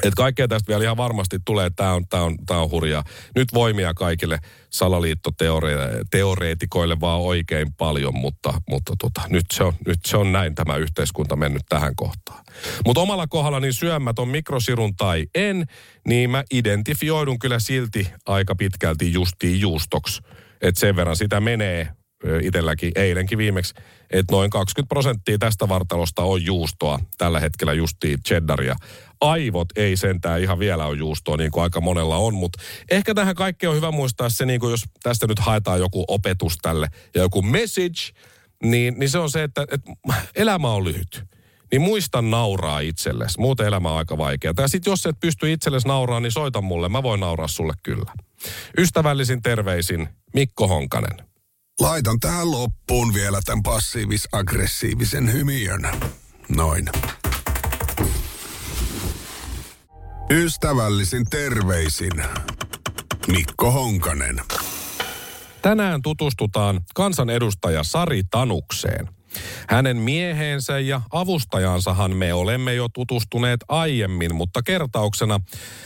että 0.03 0.17
kaikkea 0.17 0.47
tästä 0.47 0.67
vielä 0.67 0.83
ihan 0.83 0.97
varmasti 0.97 1.37
tulee, 1.45 1.69
tämä 1.75 1.93
on, 1.93 2.07
tää 2.07 2.23
on, 2.23 2.35
tää 2.45 2.59
on 2.59 2.71
hurjaa. 2.71 3.03
Nyt 3.35 3.53
voimia 3.53 3.93
kaikille 3.93 4.39
salaliittoteoreetikoille 4.69 6.99
vaan 6.99 7.21
oikein 7.21 7.73
paljon, 7.73 8.15
mutta, 8.15 8.53
mutta 8.69 8.93
tota, 8.99 9.21
nyt, 9.29 9.45
se 9.53 9.63
on, 9.63 9.73
nyt 9.87 9.99
se 10.05 10.17
on 10.17 10.31
näin 10.31 10.55
tämä 10.55 10.75
yhteiskunta 10.75 11.35
mennyt 11.35 11.63
tähän 11.69 11.95
kohtaan. 11.95 12.43
Mutta 12.85 13.01
omalla 13.01 13.27
kohdalla 13.27 13.59
niin 13.59 13.73
syömätön 13.73 14.27
mikrosirun 14.27 14.95
tai 14.95 15.25
en, 15.35 15.65
niin 16.07 16.29
mä 16.29 16.43
identifioidun 16.53 17.39
kyllä 17.39 17.59
silti 17.59 18.07
aika 18.25 18.55
pitkälti 18.55 19.13
justiin 19.13 19.61
juustoksi. 19.61 20.21
Että 20.61 20.79
sen 20.79 20.95
verran 20.95 21.15
sitä 21.15 21.39
menee 21.39 21.87
itselläkin 22.41 22.91
eilenkin 22.95 23.37
viimeksi, 23.37 23.73
että 24.13 24.33
noin 24.35 24.49
20 24.49 24.89
prosenttia 24.89 25.37
tästä 25.37 25.69
vartalosta 25.69 26.21
on 26.21 26.45
juustoa. 26.45 26.99
Tällä 27.17 27.39
hetkellä 27.39 27.73
justiin 27.73 28.23
cheddaria 28.23 28.75
aivot 29.21 29.67
ei 29.75 29.97
sentään 29.97 30.41
ihan 30.41 30.59
vielä 30.59 30.85
ole 30.85 30.97
juustoa, 30.97 31.37
niin 31.37 31.51
kuin 31.51 31.63
aika 31.63 31.81
monella 31.81 32.17
on. 32.17 32.33
Mutta 32.33 32.61
ehkä 32.91 33.13
tähän 33.13 33.35
kaikkeen 33.35 33.69
on 33.69 33.75
hyvä 33.75 33.91
muistaa 33.91 34.29
se, 34.29 34.45
niin 34.45 34.59
kuin 34.59 34.71
jos 34.71 34.83
tästä 35.03 35.27
nyt 35.27 35.39
haetaan 35.39 35.79
joku 35.79 36.05
opetus 36.07 36.57
tälle 36.61 36.87
ja 37.15 37.21
joku 37.21 37.41
message, 37.41 38.11
niin, 38.63 38.95
niin 38.97 39.09
se 39.09 39.17
on 39.17 39.29
se, 39.29 39.43
että, 39.43 39.65
että 39.71 39.91
elämä 40.35 40.69
on 40.69 40.83
lyhyt. 40.83 41.23
Niin 41.71 41.81
muista 41.81 42.21
nauraa 42.21 42.79
itsellesi. 42.79 43.39
Muuten 43.39 43.67
elämä 43.67 43.91
on 43.91 43.97
aika 43.97 44.17
vaikeaa. 44.17 44.53
Ja 44.57 44.67
sitten 44.67 44.91
jos 44.91 45.05
et 45.05 45.19
pysty 45.19 45.51
itsellesi 45.51 45.87
nauraa, 45.87 46.19
niin 46.19 46.31
soita 46.31 46.61
mulle. 46.61 46.89
Mä 46.89 47.03
voin 47.03 47.19
nauraa 47.19 47.47
sulle 47.47 47.73
kyllä. 47.83 48.11
Ystävällisin 48.77 49.41
terveisin 49.41 50.09
Mikko 50.33 50.67
Honkanen. 50.67 51.32
Laitan 51.79 52.19
tähän 52.19 52.51
loppuun 52.51 53.13
vielä 53.13 53.39
tämän 53.45 53.63
passiivis-aggressiivisen 53.63 55.33
hymiön. 55.33 55.81
Noin. 56.55 56.89
Ystävällisin 60.29 61.25
terveisin 61.29 62.23
Mikko 63.27 63.71
Honkanen. 63.71 64.41
Tänään 65.61 66.01
tutustutaan 66.01 66.81
kansanedustaja 66.95 67.83
Sari 67.83 68.21
Tanukseen. 68.31 69.09
Hänen 69.69 69.97
mieheensä 69.97 70.79
ja 70.79 71.01
avustajansahan 71.11 72.15
me 72.15 72.33
olemme 72.33 72.73
jo 72.73 72.87
tutustuneet 72.93 73.59
aiemmin, 73.67 74.35
mutta 74.35 74.61
kertauksena 74.63 75.39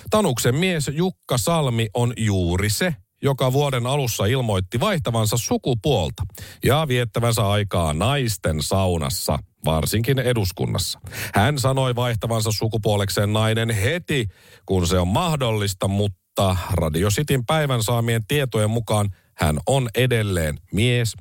Tanuksen 0.09 0.55
mies 0.55 0.91
Jukka 0.93 1.37
Salmi 1.37 1.87
on 1.93 2.13
juuri 2.17 2.69
se, 2.69 2.95
joka 3.21 3.53
vuoden 3.53 3.87
alussa 3.87 4.25
ilmoitti 4.25 4.79
vaihtavansa 4.79 5.37
sukupuolta 5.37 6.23
ja 6.65 6.85
viettävänsä 6.87 7.49
aikaa 7.49 7.93
naisten 7.93 8.61
saunassa, 8.61 9.39
varsinkin 9.65 10.19
eduskunnassa. 10.19 10.99
Hän 11.33 11.59
sanoi 11.59 11.95
vaihtavansa 11.95 12.51
sukupuolekseen 12.51 13.33
nainen 13.33 13.69
heti, 13.69 14.27
kun 14.65 14.87
se 14.87 14.99
on 14.99 15.07
mahdollista, 15.07 15.87
mutta 15.87 16.57
Radio 16.71 17.09
Cityn 17.09 17.45
päivän 17.45 17.83
saamien 17.83 18.25
tietojen 18.27 18.69
mukaan 18.69 19.09
hän 19.37 19.59
on 19.67 19.89
edelleen 19.95 20.59
mies. 20.73 21.13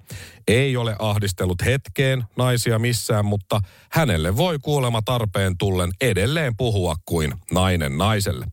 Ei 0.49 0.77
ole 0.77 0.97
ahdistellut 0.99 1.65
hetkeen 1.65 2.25
naisia 2.37 2.79
missään, 2.79 3.25
mutta 3.25 3.61
hänelle 3.93 4.37
voi 4.37 4.59
kuulema 4.59 5.03
tarpeen 5.03 5.59
tullen 5.59 5.91
edelleen 6.01 6.57
puhua 6.57 6.95
kuin 7.05 7.33
nainen 7.53 7.99
naiselle. 7.99 8.47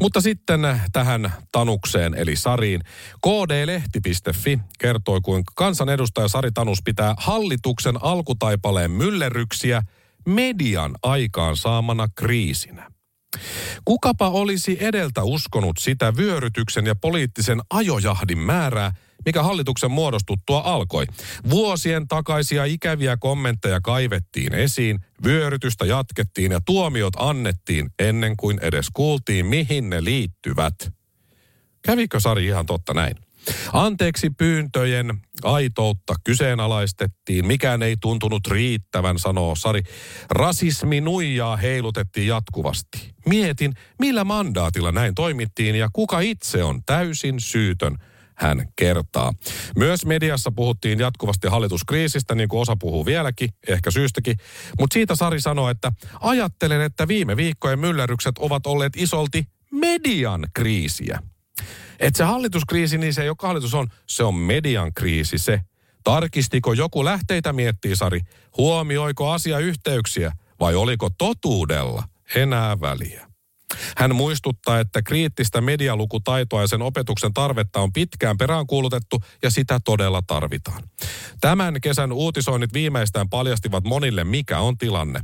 Mutta 0.00 0.20
sitten 0.20 0.60
tähän 0.92 1.32
Tanukseen 1.52 2.14
eli 2.14 2.36
Sariin. 2.36 2.80
KD-lehti.fi 3.26 4.58
kertoi, 4.78 5.20
kuinka 5.20 5.52
kansanedustaja 5.56 6.28
Sari 6.28 6.50
Tanus 6.52 6.78
pitää 6.84 7.14
hallituksen 7.16 8.02
alkutaipaleen 8.02 8.90
myllerryksiä 8.90 9.82
median 10.26 10.94
aikaan 11.02 11.56
saamana 11.56 12.08
kriisinä. 12.14 12.90
Kukapa 13.84 14.28
olisi 14.28 14.76
edeltä 14.80 15.22
uskonut 15.22 15.76
sitä 15.78 16.16
vyörytyksen 16.16 16.86
ja 16.86 16.94
poliittisen 16.94 17.60
ajojahdin 17.70 18.38
määrää, 18.38 18.92
mikä 19.26 19.42
hallituksen 19.42 19.90
muodostuttua 19.90 20.62
alkoi. 20.64 21.06
Vuosien 21.50 22.08
takaisia 22.08 22.64
ikäviä 22.64 23.16
kommentteja 23.16 23.80
kaivettiin 23.80 24.54
esiin, 24.54 25.00
vyörytystä 25.24 25.84
jatkettiin 25.84 26.52
ja 26.52 26.60
tuomiot 26.66 27.14
annettiin 27.16 27.90
ennen 27.98 28.36
kuin 28.36 28.58
edes 28.62 28.86
kuultiin, 28.92 29.46
mihin 29.46 29.90
ne 29.90 30.04
liittyvät. 30.04 30.74
Kävikö 31.82 32.20
Sari 32.20 32.46
ihan 32.46 32.66
totta 32.66 32.94
näin? 32.94 33.14
Anteeksi 33.72 34.30
pyyntöjen 34.30 35.20
aitoutta 35.42 36.14
kyseenalaistettiin. 36.24 37.46
Mikään 37.46 37.82
ei 37.82 37.96
tuntunut 38.00 38.46
riittävän, 38.46 39.18
sanoo 39.18 39.54
Sari. 39.54 39.82
Rasismi 40.30 41.00
nuijaa 41.00 41.56
heilutettiin 41.56 42.26
jatkuvasti. 42.26 43.14
Mietin, 43.26 43.74
millä 43.98 44.24
mandaatilla 44.24 44.92
näin 44.92 45.14
toimittiin 45.14 45.74
ja 45.74 45.88
kuka 45.92 46.20
itse 46.20 46.64
on 46.64 46.80
täysin 46.86 47.40
syytön– 47.40 47.98
hän 48.34 48.68
kertaa. 48.76 49.32
Myös 49.76 50.06
mediassa 50.06 50.52
puhuttiin 50.52 50.98
jatkuvasti 50.98 51.48
hallituskriisistä, 51.48 52.34
niin 52.34 52.48
kuin 52.48 52.60
osa 52.60 52.76
puhuu 52.76 53.06
vieläkin, 53.06 53.48
ehkä 53.68 53.90
syystäkin. 53.90 54.36
Mutta 54.80 54.94
siitä 54.94 55.16
Sari 55.16 55.40
sanoi, 55.40 55.70
että 55.70 55.92
ajattelen, 56.20 56.80
että 56.80 57.08
viime 57.08 57.36
viikkojen 57.36 57.78
myllerrykset 57.78 58.38
ovat 58.38 58.66
olleet 58.66 58.92
isolti 58.96 59.44
median 59.70 60.46
kriisiä. 60.54 61.18
Että 62.00 62.18
se 62.18 62.24
hallituskriisi, 62.24 62.98
niin 62.98 63.14
se 63.14 63.24
joka 63.24 63.46
hallitus 63.46 63.74
on, 63.74 63.88
se 64.06 64.24
on 64.24 64.34
median 64.34 64.94
kriisi 64.94 65.38
se. 65.38 65.60
Tarkistiko 66.04 66.72
joku 66.72 67.04
lähteitä, 67.04 67.52
miettii 67.52 67.96
Sari. 67.96 68.20
Huomioiko 68.56 69.30
asiayhteyksiä 69.30 70.32
vai 70.60 70.74
oliko 70.74 71.10
totuudella 71.18 72.04
enää 72.34 72.80
väliä? 72.80 73.33
Hän 73.96 74.14
muistuttaa, 74.14 74.80
että 74.80 75.02
kriittistä 75.02 75.60
medialukutaitoa 75.60 76.60
ja 76.60 76.66
sen 76.68 76.82
opetuksen 76.82 77.32
tarvetta 77.34 77.80
on 77.80 77.92
pitkään 77.92 78.38
peräänkuulutettu 78.38 79.22
ja 79.42 79.50
sitä 79.50 79.80
todella 79.84 80.22
tarvitaan. 80.26 80.82
Tämän 81.40 81.80
kesän 81.80 82.12
uutisoinnit 82.12 82.72
viimeistään 82.72 83.28
paljastivat 83.28 83.84
monille, 83.84 84.24
mikä 84.24 84.58
on 84.58 84.78
tilanne. 84.78 85.20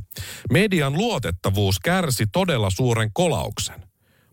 Median 0.51 0.93
luotettavuus 0.93 1.79
kärsi 1.79 2.25
todella 2.31 2.69
suuren 2.69 3.09
kolauksen. 3.13 3.91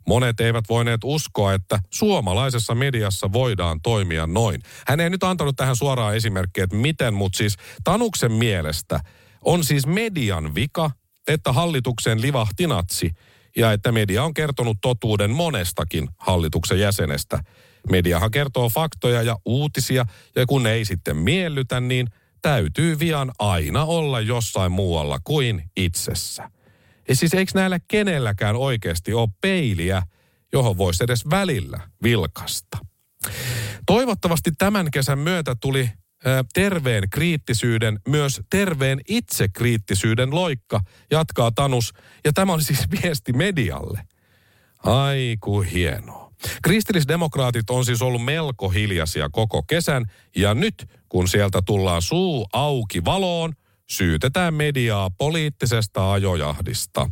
Monet 0.08 0.40
eivät 0.40 0.64
voineet 0.68 1.00
uskoa, 1.04 1.54
että 1.54 1.80
suomalaisessa 1.90 2.74
mediassa 2.74 3.32
voidaan 3.32 3.80
toimia 3.82 4.26
noin. 4.26 4.62
Hän 4.86 5.00
ei 5.00 5.10
nyt 5.10 5.24
antanut 5.24 5.56
tähän 5.56 5.76
suoraan 5.76 6.16
esimerkkiä, 6.16 6.64
että 6.64 6.76
miten, 6.76 7.14
mutta 7.14 7.36
siis 7.36 7.56
Tanuksen 7.84 8.32
mielestä 8.32 9.00
on 9.44 9.64
siis 9.64 9.86
median 9.86 10.54
vika, 10.54 10.90
että 11.28 11.52
hallituksen 11.52 12.22
livahti 12.22 12.66
natsi 12.66 13.10
ja 13.56 13.72
että 13.72 13.92
media 13.92 14.24
on 14.24 14.34
kertonut 14.34 14.76
totuuden 14.80 15.30
monestakin 15.30 16.08
hallituksen 16.16 16.80
jäsenestä. 16.80 17.42
Mediahan 17.90 18.30
kertoo 18.30 18.68
faktoja 18.68 19.22
ja 19.22 19.36
uutisia, 19.44 20.06
ja 20.36 20.46
kun 20.46 20.62
ne 20.62 20.72
ei 20.72 20.84
sitten 20.84 21.16
miellytä, 21.16 21.80
niin 21.80 22.06
täytyy 22.42 22.98
vian 22.98 23.32
aina 23.38 23.84
olla 23.84 24.20
jossain 24.20 24.72
muualla 24.72 25.18
kuin 25.24 25.70
itsessä. 25.76 26.50
Ja 27.08 27.16
siis 27.16 27.34
eikö 27.34 27.52
näillä 27.54 27.78
kenelläkään 27.88 28.56
oikeasti 28.56 29.12
ole 29.12 29.28
peiliä, 29.40 30.02
johon 30.52 30.78
voisi 30.78 31.04
edes 31.04 31.30
välillä 31.30 31.80
vilkasta? 32.02 32.78
Toivottavasti 33.86 34.50
tämän 34.58 34.90
kesän 34.90 35.18
myötä 35.18 35.56
tuli 35.60 35.90
terveen 36.54 37.10
kriittisyyden, 37.10 37.98
myös 38.08 38.40
terveen 38.50 39.00
itsekriittisyyden 39.08 40.34
loikka, 40.34 40.80
jatkaa 41.10 41.50
Tanus. 41.50 41.92
Ja 42.24 42.32
tämä 42.32 42.52
oli 42.52 42.62
siis 42.62 42.90
viesti 43.02 43.32
medialle. 43.32 44.00
Aiku 44.84 45.60
hienoa. 45.60 46.28
Kristillisdemokraatit 46.62 47.70
on 47.70 47.84
siis 47.84 48.02
ollut 48.02 48.24
melko 48.24 48.68
hiljaisia 48.68 49.28
koko 49.32 49.62
kesän, 49.62 50.04
ja 50.36 50.54
nyt 50.54 50.90
kun 51.08 51.28
sieltä 51.28 51.62
tullaan 51.66 52.02
suu 52.02 52.46
auki 52.52 53.04
valoon, 53.04 53.52
syytetään 53.90 54.54
mediaa 54.54 55.10
poliittisesta 55.10 56.12
ajojahdista. 56.12 57.10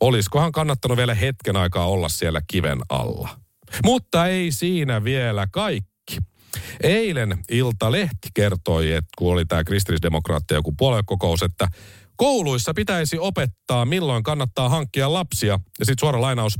Oliskohan 0.00 0.52
kannattanut 0.52 0.98
vielä 0.98 1.14
hetken 1.14 1.56
aikaa 1.56 1.86
olla 1.86 2.08
siellä 2.08 2.40
kiven 2.46 2.78
alla? 2.88 3.28
Mutta 3.84 4.26
ei 4.26 4.52
siinä 4.52 5.04
vielä 5.04 5.46
kaikki. 5.52 5.87
Eilen 6.82 7.38
Ilta-lehti 7.50 8.28
kertoi, 8.34 8.92
että 8.92 9.10
kun 9.18 9.32
oli 9.32 9.44
tämä 9.44 9.64
kristillisdemokraatti 9.64 10.54
joku 10.54 10.74
puoluekokous, 10.78 11.42
että 11.42 11.68
kouluissa 12.16 12.74
pitäisi 12.74 13.18
opettaa, 13.18 13.84
milloin 13.84 14.22
kannattaa 14.22 14.68
hankkia 14.68 15.12
lapsia. 15.12 15.60
Ja 15.78 15.84
sitten 15.84 16.00
suora 16.00 16.20
lainaus, 16.20 16.54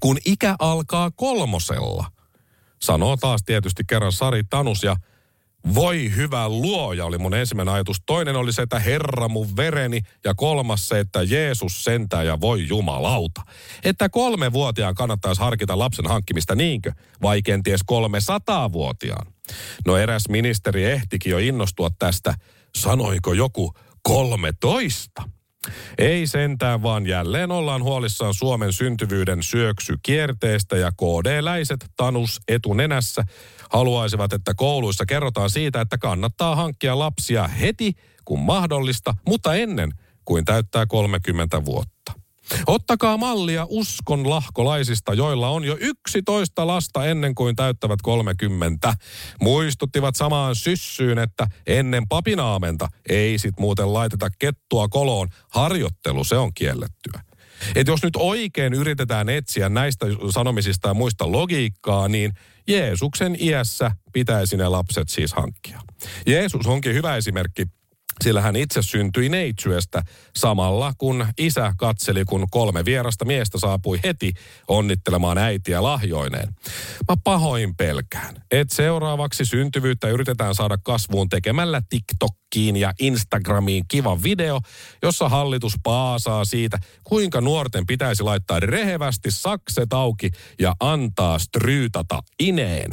kun 0.00 0.18
ikä 0.24 0.56
alkaa 0.58 1.10
kolmosella. 1.16 2.10
Sanoo 2.82 3.16
taas 3.16 3.42
tietysti 3.46 3.82
kerran 3.88 4.12
Sari 4.12 4.42
Tanus 4.50 4.82
ja 4.82 4.96
voi 5.74 6.12
hyvä 6.16 6.48
luoja 6.48 7.04
oli 7.04 7.18
mun 7.18 7.34
ensimmäinen 7.34 7.74
ajatus. 7.74 7.96
Toinen 8.06 8.36
oli 8.36 8.52
se, 8.52 8.62
että 8.62 8.78
Herra 8.78 9.28
mun 9.28 9.56
vereni 9.56 10.00
ja 10.24 10.34
kolmas 10.34 10.88
se, 10.88 11.00
että 11.00 11.22
Jeesus 11.22 11.84
sentää 11.84 12.22
ja 12.22 12.40
voi 12.40 12.68
jumalauta. 12.68 13.42
Että 13.84 14.08
kolme 14.08 14.52
vuotiaan 14.52 14.94
kannattaisi 14.94 15.40
harkita 15.40 15.78
lapsen 15.78 16.06
hankkimista 16.06 16.54
niinkö 16.54 16.92
vai 17.22 17.42
kenties 17.42 17.80
kolme 17.86 18.18
vuotiaan 18.72 19.26
No 19.86 19.96
eräs 19.96 20.28
ministeri 20.28 20.84
ehtikin 20.84 21.30
jo 21.30 21.38
innostua 21.38 21.90
tästä. 21.98 22.34
Sanoiko 22.76 23.32
joku 23.32 23.72
13? 24.02 25.22
Ei 25.98 26.26
sentään, 26.26 26.82
vaan 26.82 27.06
jälleen 27.06 27.50
ollaan 27.50 27.82
huolissaan 27.82 28.34
Suomen 28.34 28.72
syntyvyyden 28.72 29.42
syöksykierteestä 29.42 30.76
ja 30.76 30.90
KD-läiset 30.90 31.84
Tanus 31.96 32.40
etunenässä 32.48 33.24
haluaisivat, 33.74 34.32
että 34.32 34.54
kouluissa 34.54 35.06
kerrotaan 35.06 35.50
siitä, 35.50 35.80
että 35.80 35.98
kannattaa 35.98 36.56
hankkia 36.56 36.98
lapsia 36.98 37.48
heti 37.48 37.92
kun 38.24 38.40
mahdollista, 38.40 39.14
mutta 39.28 39.54
ennen 39.54 39.92
kuin 40.24 40.44
täyttää 40.44 40.86
30 40.86 41.64
vuotta. 41.64 42.12
Ottakaa 42.66 43.16
mallia 43.16 43.66
uskon 43.68 44.30
lahkolaisista, 44.30 45.14
joilla 45.14 45.48
on 45.48 45.64
jo 45.64 45.76
11 45.80 46.66
lasta 46.66 47.06
ennen 47.06 47.34
kuin 47.34 47.56
täyttävät 47.56 48.02
30. 48.02 48.94
Muistuttivat 49.40 50.16
samaan 50.16 50.56
syssyyn, 50.56 51.18
että 51.18 51.46
ennen 51.66 52.08
papinaamenta 52.08 52.88
ei 53.08 53.38
sit 53.38 53.54
muuten 53.58 53.92
laiteta 53.92 54.30
kettua 54.38 54.88
koloon. 54.88 55.28
Harjoittelu, 55.50 56.24
se 56.24 56.36
on 56.36 56.54
kiellettyä. 56.54 57.20
Et 57.74 57.86
jos 57.86 58.02
nyt 58.02 58.16
oikein 58.16 58.74
yritetään 58.74 59.28
etsiä 59.28 59.68
näistä 59.68 60.06
sanomisista 60.30 60.88
ja 60.88 60.94
muista 60.94 61.32
logiikkaa, 61.32 62.08
niin 62.08 62.32
Jeesuksen 62.68 63.36
iässä 63.40 63.90
pitäisi 64.12 64.56
ne 64.56 64.68
lapset 64.68 65.08
siis 65.08 65.32
hankkia. 65.32 65.80
Jeesus 66.26 66.66
onkin 66.66 66.94
hyvä 66.94 67.16
esimerkki 67.16 67.66
sillä 68.24 68.40
hän 68.40 68.56
itse 68.56 68.82
syntyi 68.82 69.28
neitsyöstä 69.28 70.02
samalla 70.36 70.92
kun 70.98 71.26
isä 71.38 71.74
katseli, 71.76 72.24
kun 72.24 72.46
kolme 72.50 72.84
vierasta 72.84 73.24
miestä 73.24 73.58
saapui 73.58 74.00
heti 74.04 74.32
onnittelemaan 74.68 75.38
äitiä 75.38 75.82
lahjoineen. 75.82 76.48
Mä 77.08 77.16
pahoin 77.24 77.76
pelkään, 77.76 78.34
että 78.50 78.74
seuraavaksi 78.74 79.44
syntyvyyttä 79.44 80.08
yritetään 80.08 80.54
saada 80.54 80.78
kasvuun 80.82 81.28
tekemällä 81.28 81.82
TikTokkiin 81.88 82.76
ja 82.76 82.92
Instagramiin 83.00 83.84
kiva 83.88 84.22
video, 84.22 84.60
jossa 85.02 85.28
hallitus 85.28 85.74
paasaa 85.82 86.44
siitä, 86.44 86.78
kuinka 87.04 87.40
nuorten 87.40 87.86
pitäisi 87.86 88.22
laittaa 88.22 88.60
rehevästi 88.60 89.30
sakset 89.30 89.92
auki 89.92 90.30
ja 90.58 90.74
antaa 90.80 91.38
stryytata 91.38 92.22
ineen. 92.40 92.90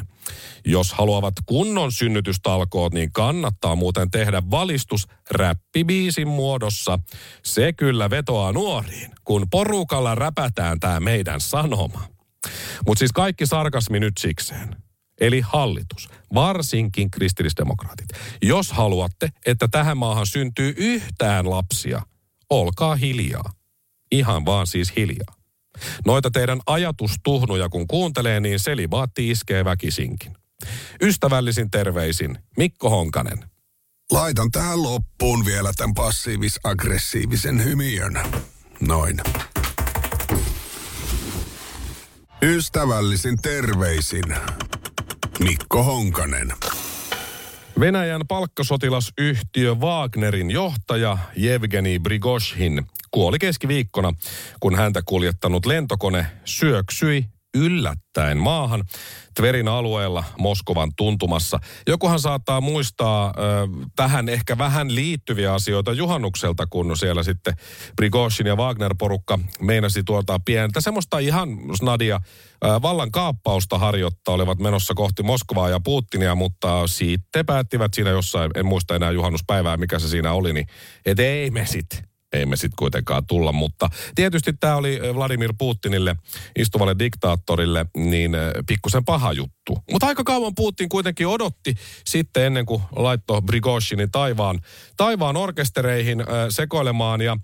Jos 0.66 0.94
haluavat 0.94 1.34
kunnon 1.46 1.92
synnytystalkoot, 1.92 2.94
niin 2.94 3.12
kannattaa 3.12 3.76
muuten 3.76 4.12
tehdä 4.12 4.44
valistus 4.52 5.08
räppibiisin 5.32 6.28
muodossa. 6.28 7.00
Se 7.44 7.74
kyllä 7.74 8.10
vetoaa 8.10 8.52
nuoriin, 8.52 9.12
kun 9.24 9.48
porukalla 9.52 10.16
räpätään 10.16 10.80
tämä 10.80 11.00
meidän 11.00 11.42
sanoma. 11.42 12.08
Mutta 12.88 13.00
siis 13.00 13.12
kaikki 13.12 13.46
sarkasmi 13.46 14.00
nyt 14.00 14.18
sikseen. 14.20 14.76
Eli 15.22 15.42
hallitus, 15.42 16.10
varsinkin 16.34 17.12
kristillisdemokraatit. 17.12 18.10
Jos 18.42 18.72
haluatte, 18.72 19.30
että 19.46 19.68
tähän 19.68 19.98
maahan 19.98 20.28
syntyy 20.28 20.74
yhtään 20.78 21.50
lapsia, 21.50 22.02
olkaa 22.50 22.96
hiljaa. 22.96 23.54
Ihan 24.12 24.46
vaan 24.46 24.68
siis 24.68 24.94
hiljaa. 24.96 25.41
Noita 26.06 26.32
teidän 26.32 26.62
ajatustuhnuja 26.66 27.70
kun 27.70 27.88
kuuntelee, 27.88 28.40
niin 28.40 28.60
selibaatti 28.60 29.30
iskee 29.30 29.66
väkisinkin. 29.66 30.36
Ystävällisin 31.02 31.72
terveisin 31.72 32.38
Mikko 32.58 32.90
Honkanen. 32.90 33.38
Laitan 34.12 34.52
tähän 34.52 34.84
loppuun 34.84 35.46
vielä 35.46 35.72
tämän 35.78 35.94
passiivis-aggressiivisen 35.94 37.64
hymiön. 37.64 38.20
Noin. 38.80 39.18
Ystävällisin 42.42 43.38
terveisin 43.42 44.36
Mikko 45.40 45.84
Honkanen. 45.84 46.54
Venäjän 47.82 48.28
palkkasotilasyhtiö 48.28 49.76
Wagnerin 49.76 50.52
johtaja 50.52 51.18
Jevgeni 51.36 52.00
Brigoshin 52.00 52.86
kuoli 53.12 53.40
keskiviikkona, 53.40 54.14
kun 54.60 54.76
häntä 54.76 55.02
kuljettanut 55.06 55.66
lentokone 55.66 56.26
syöksyi 56.46 57.26
yllättäen 57.56 58.38
maahan 58.38 58.84
Tverin 59.36 59.68
alueella 59.68 60.24
Moskovan 60.38 60.92
tuntumassa. 60.98 61.60
Jokuhan 61.88 62.20
saattaa 62.20 62.62
muistaa 62.62 63.26
äh, 63.26 63.34
tähän 63.96 64.30
ehkä 64.30 64.58
vähän 64.58 64.96
liittyviä 64.96 65.54
asioita 65.54 65.94
juhannukselta, 65.94 66.68
kun 66.68 66.98
siellä 66.98 67.24
sitten 67.24 67.54
Prigozhin 67.96 68.48
ja 68.48 68.56
Wagner-porukka 68.56 69.40
meinasi 69.62 70.04
tuota 70.04 70.40
pientä 70.46 70.82
semmoista 70.82 71.20
ihan 71.20 71.50
snadia 71.76 72.20
vallan 72.82 73.12
kaappausta 73.12 73.78
harjoittaa, 73.78 74.34
olivat 74.34 74.60
menossa 74.60 74.94
kohti 74.94 75.24
Moskovaa 75.24 75.70
ja 75.70 75.80
Putinia, 75.80 76.36
mutta 76.36 76.88
sitten 76.88 77.46
päättivät 77.46 77.94
siinä 77.94 78.10
jossain, 78.10 78.52
en 78.56 78.66
muista 78.66 78.96
enää 78.96 79.12
juhannuspäivää, 79.12 79.78
mikä 79.78 80.00
se 80.00 80.08
siinä 80.08 80.34
oli, 80.34 80.54
niin 80.54 80.68
et 81.06 81.20
ei 81.20 81.52
me 81.52 81.66
sitten 81.66 82.11
ei 82.34 82.46
me 82.46 82.56
sitten 82.56 82.76
kuitenkaan 82.76 83.26
tulla. 83.26 83.52
Mutta 83.52 83.90
tietysti 84.16 84.54
tämä 84.60 84.76
oli 84.76 85.00
Vladimir 85.16 85.54
Putinille, 85.58 86.16
istuvalle 86.60 86.96
diktaattorille, 87.00 87.86
niin 87.98 88.32
pikkusen 88.68 89.06
paha 89.06 89.34
juttu. 89.34 89.78
Mutta 89.92 90.08
aika 90.08 90.24
kauan 90.24 90.56
Putin 90.56 90.90
kuitenkin 90.90 91.28
odotti 91.28 91.76
sitten 92.06 92.46
ennen 92.46 92.66
kuin 92.66 92.82
laittoi 92.96 93.42
Brigoshinin 93.42 94.12
taivaan, 94.12 94.60
taivaan 94.98 95.38
orkestereihin 95.38 96.22
äh, 96.22 96.28
sekoilemaan. 96.50 97.22
Ja 97.22 97.38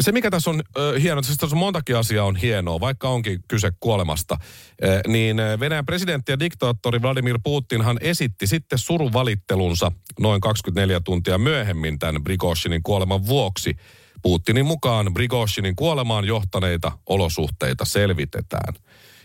se 0.00 0.12
mikä 0.12 0.30
tässä 0.30 0.50
on 0.50 0.62
äh, 0.78 1.02
hienoa, 1.02 1.22
siis 1.22 1.38
tässä 1.38 1.56
on 1.56 1.60
montakin 1.60 1.96
asiaa 1.96 2.26
on 2.26 2.36
hienoa, 2.36 2.80
vaikka 2.80 3.08
onkin 3.08 3.40
kyse 3.48 3.72
kuolemasta, 3.80 4.38
äh, 4.40 5.00
niin 5.06 5.36
Venäjän 5.60 5.86
presidentti 5.86 6.32
ja 6.32 6.38
diktaattori 6.38 7.02
Vladimir 7.02 7.38
Putinhan 7.44 7.98
esitti 8.00 8.46
sitten 8.46 8.78
surunvalittelunsa 8.78 9.92
noin 10.20 10.40
24 10.40 11.00
tuntia 11.00 11.38
myöhemmin 11.38 11.98
tämän 11.98 12.24
Brigoshinin 12.24 12.82
kuoleman 12.82 13.26
vuoksi– 13.26 13.76
Putinin 14.22 14.66
mukaan 14.66 15.14
Brigoshinin 15.14 15.76
kuolemaan 15.76 16.24
johtaneita 16.24 16.92
olosuhteita 17.06 17.84
selvitetään. 17.84 18.74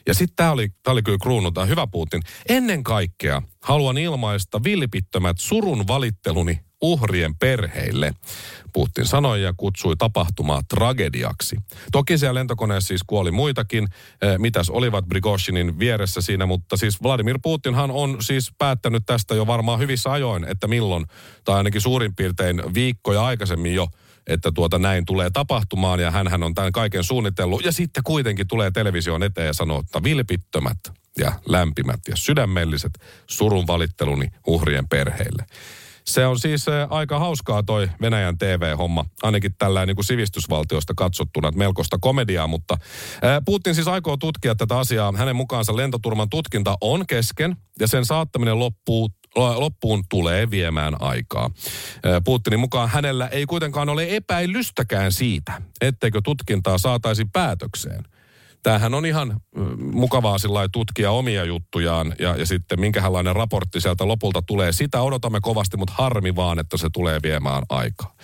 Ja 0.08 0.14
sitten 0.14 0.36
tämä 0.36 0.52
oli, 0.52 0.70
oli 0.88 1.04
kyllä 1.04 1.18
kruunu, 1.22 1.52
tämä 1.52 1.66
hyvä 1.66 1.88
Putin. 1.88 2.22
Ennen 2.50 2.84
kaikkea 2.84 3.42
haluan 3.64 3.98
ilmaista 3.98 4.64
vilpittömät 4.64 5.38
surun 5.40 5.88
valitteluni 5.88 6.60
uhrien 6.82 7.36
perheille. 7.36 8.14
Putin 8.74 9.06
sanoi 9.06 9.42
ja 9.44 9.54
kutsui 9.58 9.96
tapahtumaa 9.98 10.62
tragediaksi. 10.70 11.56
Toki 11.92 12.18
siellä 12.18 12.40
lentokoneessa 12.40 12.88
siis 12.88 13.04
kuoli 13.08 13.32
muitakin, 13.32 13.88
eh, 14.22 14.38
mitäs 14.38 14.70
olivat 14.70 15.06
Brigoshinin 15.06 15.80
vieressä 15.80 16.22
siinä, 16.22 16.46
mutta 16.46 16.78
siis 16.78 17.04
Vladimir 17.04 17.40
Putinhan 17.44 17.92
on 17.92 18.18
siis 18.22 18.52
päättänyt 18.58 19.04
tästä 19.06 19.36
jo 19.36 19.48
varmaan 19.48 19.80
hyvissä 19.80 20.12
ajoin, 20.12 20.44
että 20.44 20.68
milloin, 20.68 21.06
tai 21.44 21.56
ainakin 21.56 21.82
suurin 21.82 22.16
piirtein 22.16 22.62
viikkoja 22.74 23.26
aikaisemmin 23.26 23.76
jo, 23.76 23.88
että 24.28 24.52
tuota 24.52 24.80
näin 24.80 25.06
tulee 25.06 25.30
tapahtumaan 25.30 26.00
ja 26.00 26.12
hän 26.12 26.44
on 26.44 26.54
tämän 26.54 26.72
kaiken 26.72 27.04
suunnitellut. 27.04 27.66
Ja 27.66 27.72
sitten 27.72 28.04
kuitenkin 28.04 28.48
tulee 28.48 28.72
televisioon 28.72 29.24
eteen 29.24 29.48
ja 29.48 29.54
sanoo, 29.54 29.80
että 29.80 30.04
vilpittömät 30.04 30.78
ja 31.18 31.32
lämpimät 31.46 32.00
ja 32.08 32.16
sydämelliset 32.16 32.92
surun 33.28 33.68
valitteluni 33.68 34.28
uhrien 34.48 34.88
perheille. 34.88 35.46
Se 36.08 36.26
on 36.26 36.40
siis 36.40 36.68
äh, 36.68 36.88
aika 36.90 37.20
hauskaa 37.20 37.64
toi 37.64 37.90
Venäjän 38.02 38.38
TV-homma, 38.38 39.06
ainakin 39.24 39.56
tällä 39.58 39.86
niin 39.86 39.96
kuin 39.96 40.06
sivistysvaltiosta 40.06 40.94
katsottuna, 40.98 41.48
että 41.48 41.58
melkoista 41.58 41.98
komediaa, 42.02 42.48
mutta 42.48 42.74
äh, 42.74 43.42
Putin 43.46 43.76
siis 43.76 43.88
aikoo 43.88 44.18
tutkia 44.18 44.56
tätä 44.56 44.78
asiaa. 44.78 45.14
Hänen 45.18 45.36
mukaansa 45.36 45.76
lentoturman 45.76 46.30
tutkinta 46.30 46.78
on 46.82 47.08
kesken 47.08 47.56
ja 47.80 47.88
sen 47.88 48.06
saattaminen 48.06 48.60
loppuu 48.60 49.10
loppuun 49.36 50.04
tulee 50.10 50.52
viemään 50.52 51.02
aikaa. 51.02 51.50
Putinin 52.26 52.60
mukaan 52.60 52.90
hänellä 52.90 53.28
ei 53.28 53.46
kuitenkaan 53.46 53.90
ole 53.90 54.16
epäilystäkään 54.16 55.12
siitä, 55.12 55.62
etteikö 55.82 56.22
tutkintaa 56.24 56.78
saataisi 56.78 57.26
päätökseen– 57.34 58.04
tämähän 58.68 58.94
on 58.94 59.06
ihan 59.06 59.42
mukavaa 59.78 60.38
sillä 60.38 60.68
tutkia 60.72 61.12
omia 61.12 61.46
juttujaan 61.46 62.16
ja, 62.20 62.36
ja 62.36 62.46
sitten 62.46 62.80
minkälainen 62.80 63.36
raportti 63.36 63.82
sieltä 63.82 64.08
lopulta 64.08 64.42
tulee. 64.42 64.72
Sitä 64.72 65.02
odotamme 65.02 65.40
kovasti, 65.42 65.78
mutta 65.78 65.94
harmi 65.98 66.36
vaan, 66.36 66.60
että 66.60 66.78
se 66.78 66.88
tulee 66.94 67.20
viemään 67.24 67.64
aikaa. 67.70 68.16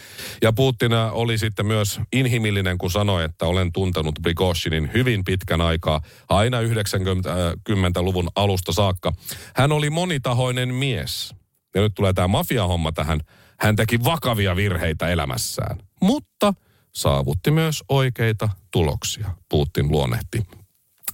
Ja 0.41 0.53
Putin 0.53 0.93
oli 1.11 1.37
sitten 1.37 1.65
myös 1.65 1.99
inhimillinen, 2.13 2.77
kun 2.77 2.91
sanoi, 2.91 3.23
että 3.23 3.45
olen 3.45 3.71
tuntenut 3.71 4.19
Brigoshinin 4.21 4.91
hyvin 4.93 5.23
pitkän 5.23 5.61
aikaa, 5.61 6.01
aina 6.29 6.61
90-luvun 6.61 8.27
alusta 8.35 8.71
saakka. 8.71 9.13
Hän 9.55 9.71
oli 9.71 9.89
monitahoinen 9.89 10.73
mies. 10.73 11.35
Ja 11.75 11.81
nyt 11.81 11.93
tulee 11.95 12.13
tämä 12.13 12.27
mafiahomma 12.27 12.91
tähän. 12.91 13.19
Hän 13.59 13.75
teki 13.75 14.03
vakavia 14.03 14.55
virheitä 14.55 15.07
elämässään. 15.07 15.77
Mutta 16.01 16.53
saavutti 16.93 17.51
myös 17.51 17.83
oikeita 17.89 18.49
tuloksia, 18.71 19.29
Putin 19.49 19.91
luonnehti. 19.91 20.43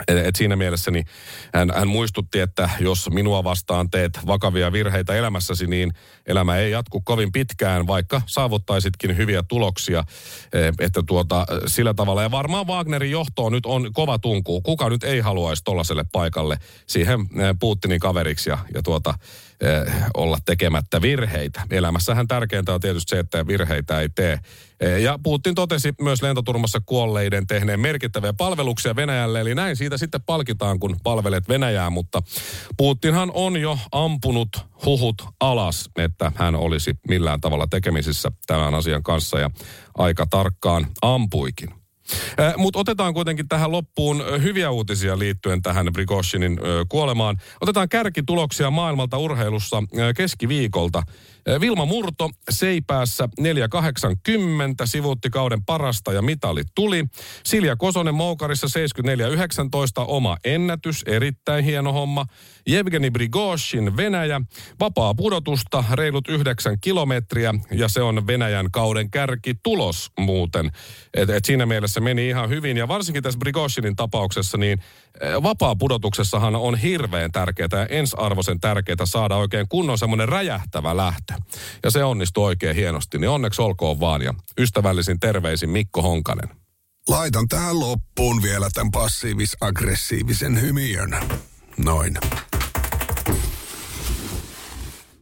Et, 0.07 0.35
siinä 0.35 0.55
mielessä 0.55 0.91
niin 0.91 1.05
hän, 1.53 1.71
hän 1.75 1.87
muistutti, 1.87 2.39
että 2.39 2.69
jos 2.79 3.09
minua 3.09 3.43
vastaan 3.43 3.89
teet 3.89 4.19
vakavia 4.27 4.71
virheitä 4.71 5.15
elämässäsi, 5.15 5.67
niin 5.67 5.93
elämä 6.25 6.57
ei 6.57 6.71
jatku 6.71 7.01
kovin 7.01 7.31
pitkään, 7.31 7.87
vaikka 7.87 8.21
saavuttaisitkin 8.25 9.17
hyviä 9.17 9.43
tuloksia. 9.47 10.03
E, 10.53 10.67
että 10.79 11.03
tuota, 11.07 11.45
sillä 11.67 11.93
tavalla. 11.93 12.21
Ja 12.21 12.31
varmaan 12.31 12.67
Wagnerin 12.67 13.11
johtoon 13.11 13.51
nyt 13.51 13.65
on 13.65 13.93
kova 13.93 14.19
tunku. 14.19 14.61
Kuka 14.61 14.89
nyt 14.89 15.03
ei 15.03 15.19
haluaisi 15.19 15.63
tollaiselle 15.63 16.05
paikalle 16.11 16.57
siihen 16.87 17.19
e, 17.19 17.25
Putinin 17.59 17.99
kaveriksi 17.99 18.49
ja, 18.49 18.57
ja 18.73 18.83
tuota, 18.83 19.13
olla 20.13 20.37
tekemättä 20.45 21.01
virheitä. 21.01 21.61
Elämässähän 21.71 22.27
tärkeintä 22.27 22.73
on 22.73 22.81
tietysti 22.81 23.09
se, 23.09 23.19
että 23.19 23.47
virheitä 23.47 24.01
ei 24.01 24.09
tee. 24.09 24.39
Eh, 24.79 25.01
ja 25.01 25.19
Putin 25.23 25.55
totesi 25.55 25.93
myös 26.01 26.21
lentoturmassa 26.21 26.81
kuolleiden 26.85 27.47
tehneen 27.47 27.79
merkittäviä 27.79 28.33
palveluksia 28.33 28.95
Venäjälle, 28.95 29.41
eli 29.41 29.55
näin 29.55 29.75
siitä 29.75 29.97
sitten 29.97 30.21
palkitaan, 30.25 30.79
kun 30.79 30.95
palvelet 31.03 31.49
Venäjää, 31.49 31.89
mutta 31.89 32.21
Putinhan 32.77 33.31
on 33.33 33.57
jo 33.57 33.79
ampunut 33.91 34.49
huhut 34.85 35.21
alas, 35.39 35.89
että 35.95 36.31
hän 36.35 36.55
olisi 36.55 36.93
millään 37.07 37.41
tavalla 37.41 37.67
tekemisissä 37.67 38.31
tämän 38.47 38.73
asian 38.73 39.03
kanssa 39.03 39.39
ja 39.39 39.51
aika 39.97 40.25
tarkkaan 40.29 40.87
ampuikin. 41.01 41.78
Mutta 42.57 42.79
otetaan 42.79 43.13
kuitenkin 43.13 43.47
tähän 43.47 43.71
loppuun 43.71 44.23
hyviä 44.43 44.71
uutisia 44.71 45.19
liittyen 45.19 45.61
tähän 45.61 45.87
Brigoshinin 45.93 46.59
kuolemaan. 46.89 47.37
Otetaan 47.61 47.89
kärkituloksia 47.89 48.71
maailmalta 48.71 49.17
urheilussa 49.17 49.83
keskiviikolta. 50.15 51.03
Vilma 51.59 51.85
Murto 51.85 52.29
Seipäässä 52.49 53.29
480 53.39 54.85
sivuutti 54.85 55.29
kauden 55.29 55.65
parasta 55.65 56.13
ja 56.13 56.21
mitali 56.21 56.63
tuli. 56.75 57.05
Silja 57.43 57.75
Kosonen 57.75 58.15
Moukarissa 58.15 58.67
74-19 60.01 60.05
oma 60.07 60.37
ennätys, 60.43 61.03
erittäin 61.07 61.65
hieno 61.65 61.93
homma. 61.93 62.25
Jevgeni 62.67 63.11
Brigoshin 63.11 63.97
Venäjä, 63.97 64.41
vapaa 64.79 65.13
pudotusta, 65.13 65.83
reilut 65.93 66.27
9 66.27 66.77
kilometriä 66.81 67.53
ja 67.71 67.87
se 67.87 68.01
on 68.01 68.27
Venäjän 68.27 68.71
kauden 68.71 69.11
kärki 69.11 69.53
tulos 69.63 70.11
muuten. 70.19 70.71
Et, 71.13 71.29
et 71.29 71.45
siinä 71.45 71.65
mielessä 71.65 72.01
meni 72.01 72.27
ihan 72.27 72.49
hyvin 72.49 72.77
ja 72.77 72.87
varsinkin 72.87 73.23
tässä 73.23 73.39
Brigoshinin 73.39 73.95
tapauksessa 73.95 74.57
niin 74.57 74.79
vapaa 75.43 75.75
pudotuksessahan 75.75 76.55
on 76.55 76.75
hirveän 76.75 77.31
tärkeää 77.31 77.69
ja 77.71 77.85
ensarvoisen 77.85 78.59
tärkeää 78.59 79.05
saada 79.05 79.35
oikein 79.35 79.65
kunnon 79.69 79.97
semmoinen 79.97 80.29
räjähtävä 80.29 80.97
lähtö. 80.97 81.33
Ja 81.83 81.91
se 81.91 82.03
onnistui 82.03 82.45
oikein 82.45 82.75
hienosti, 82.75 83.17
niin 83.17 83.29
onneksi 83.29 83.61
olkoon 83.61 83.99
vaan 83.99 84.21
ja 84.21 84.33
ystävällisin 84.59 85.19
terveisin 85.19 85.69
Mikko 85.69 86.01
Honkanen. 86.01 86.49
Laitan 87.07 87.47
tähän 87.47 87.79
loppuun 87.79 88.41
vielä 88.41 88.69
tämän 88.73 88.91
passiivis-aggressiivisen 88.91 90.61
hymiön. 90.61 91.17
Noin. 91.77 92.17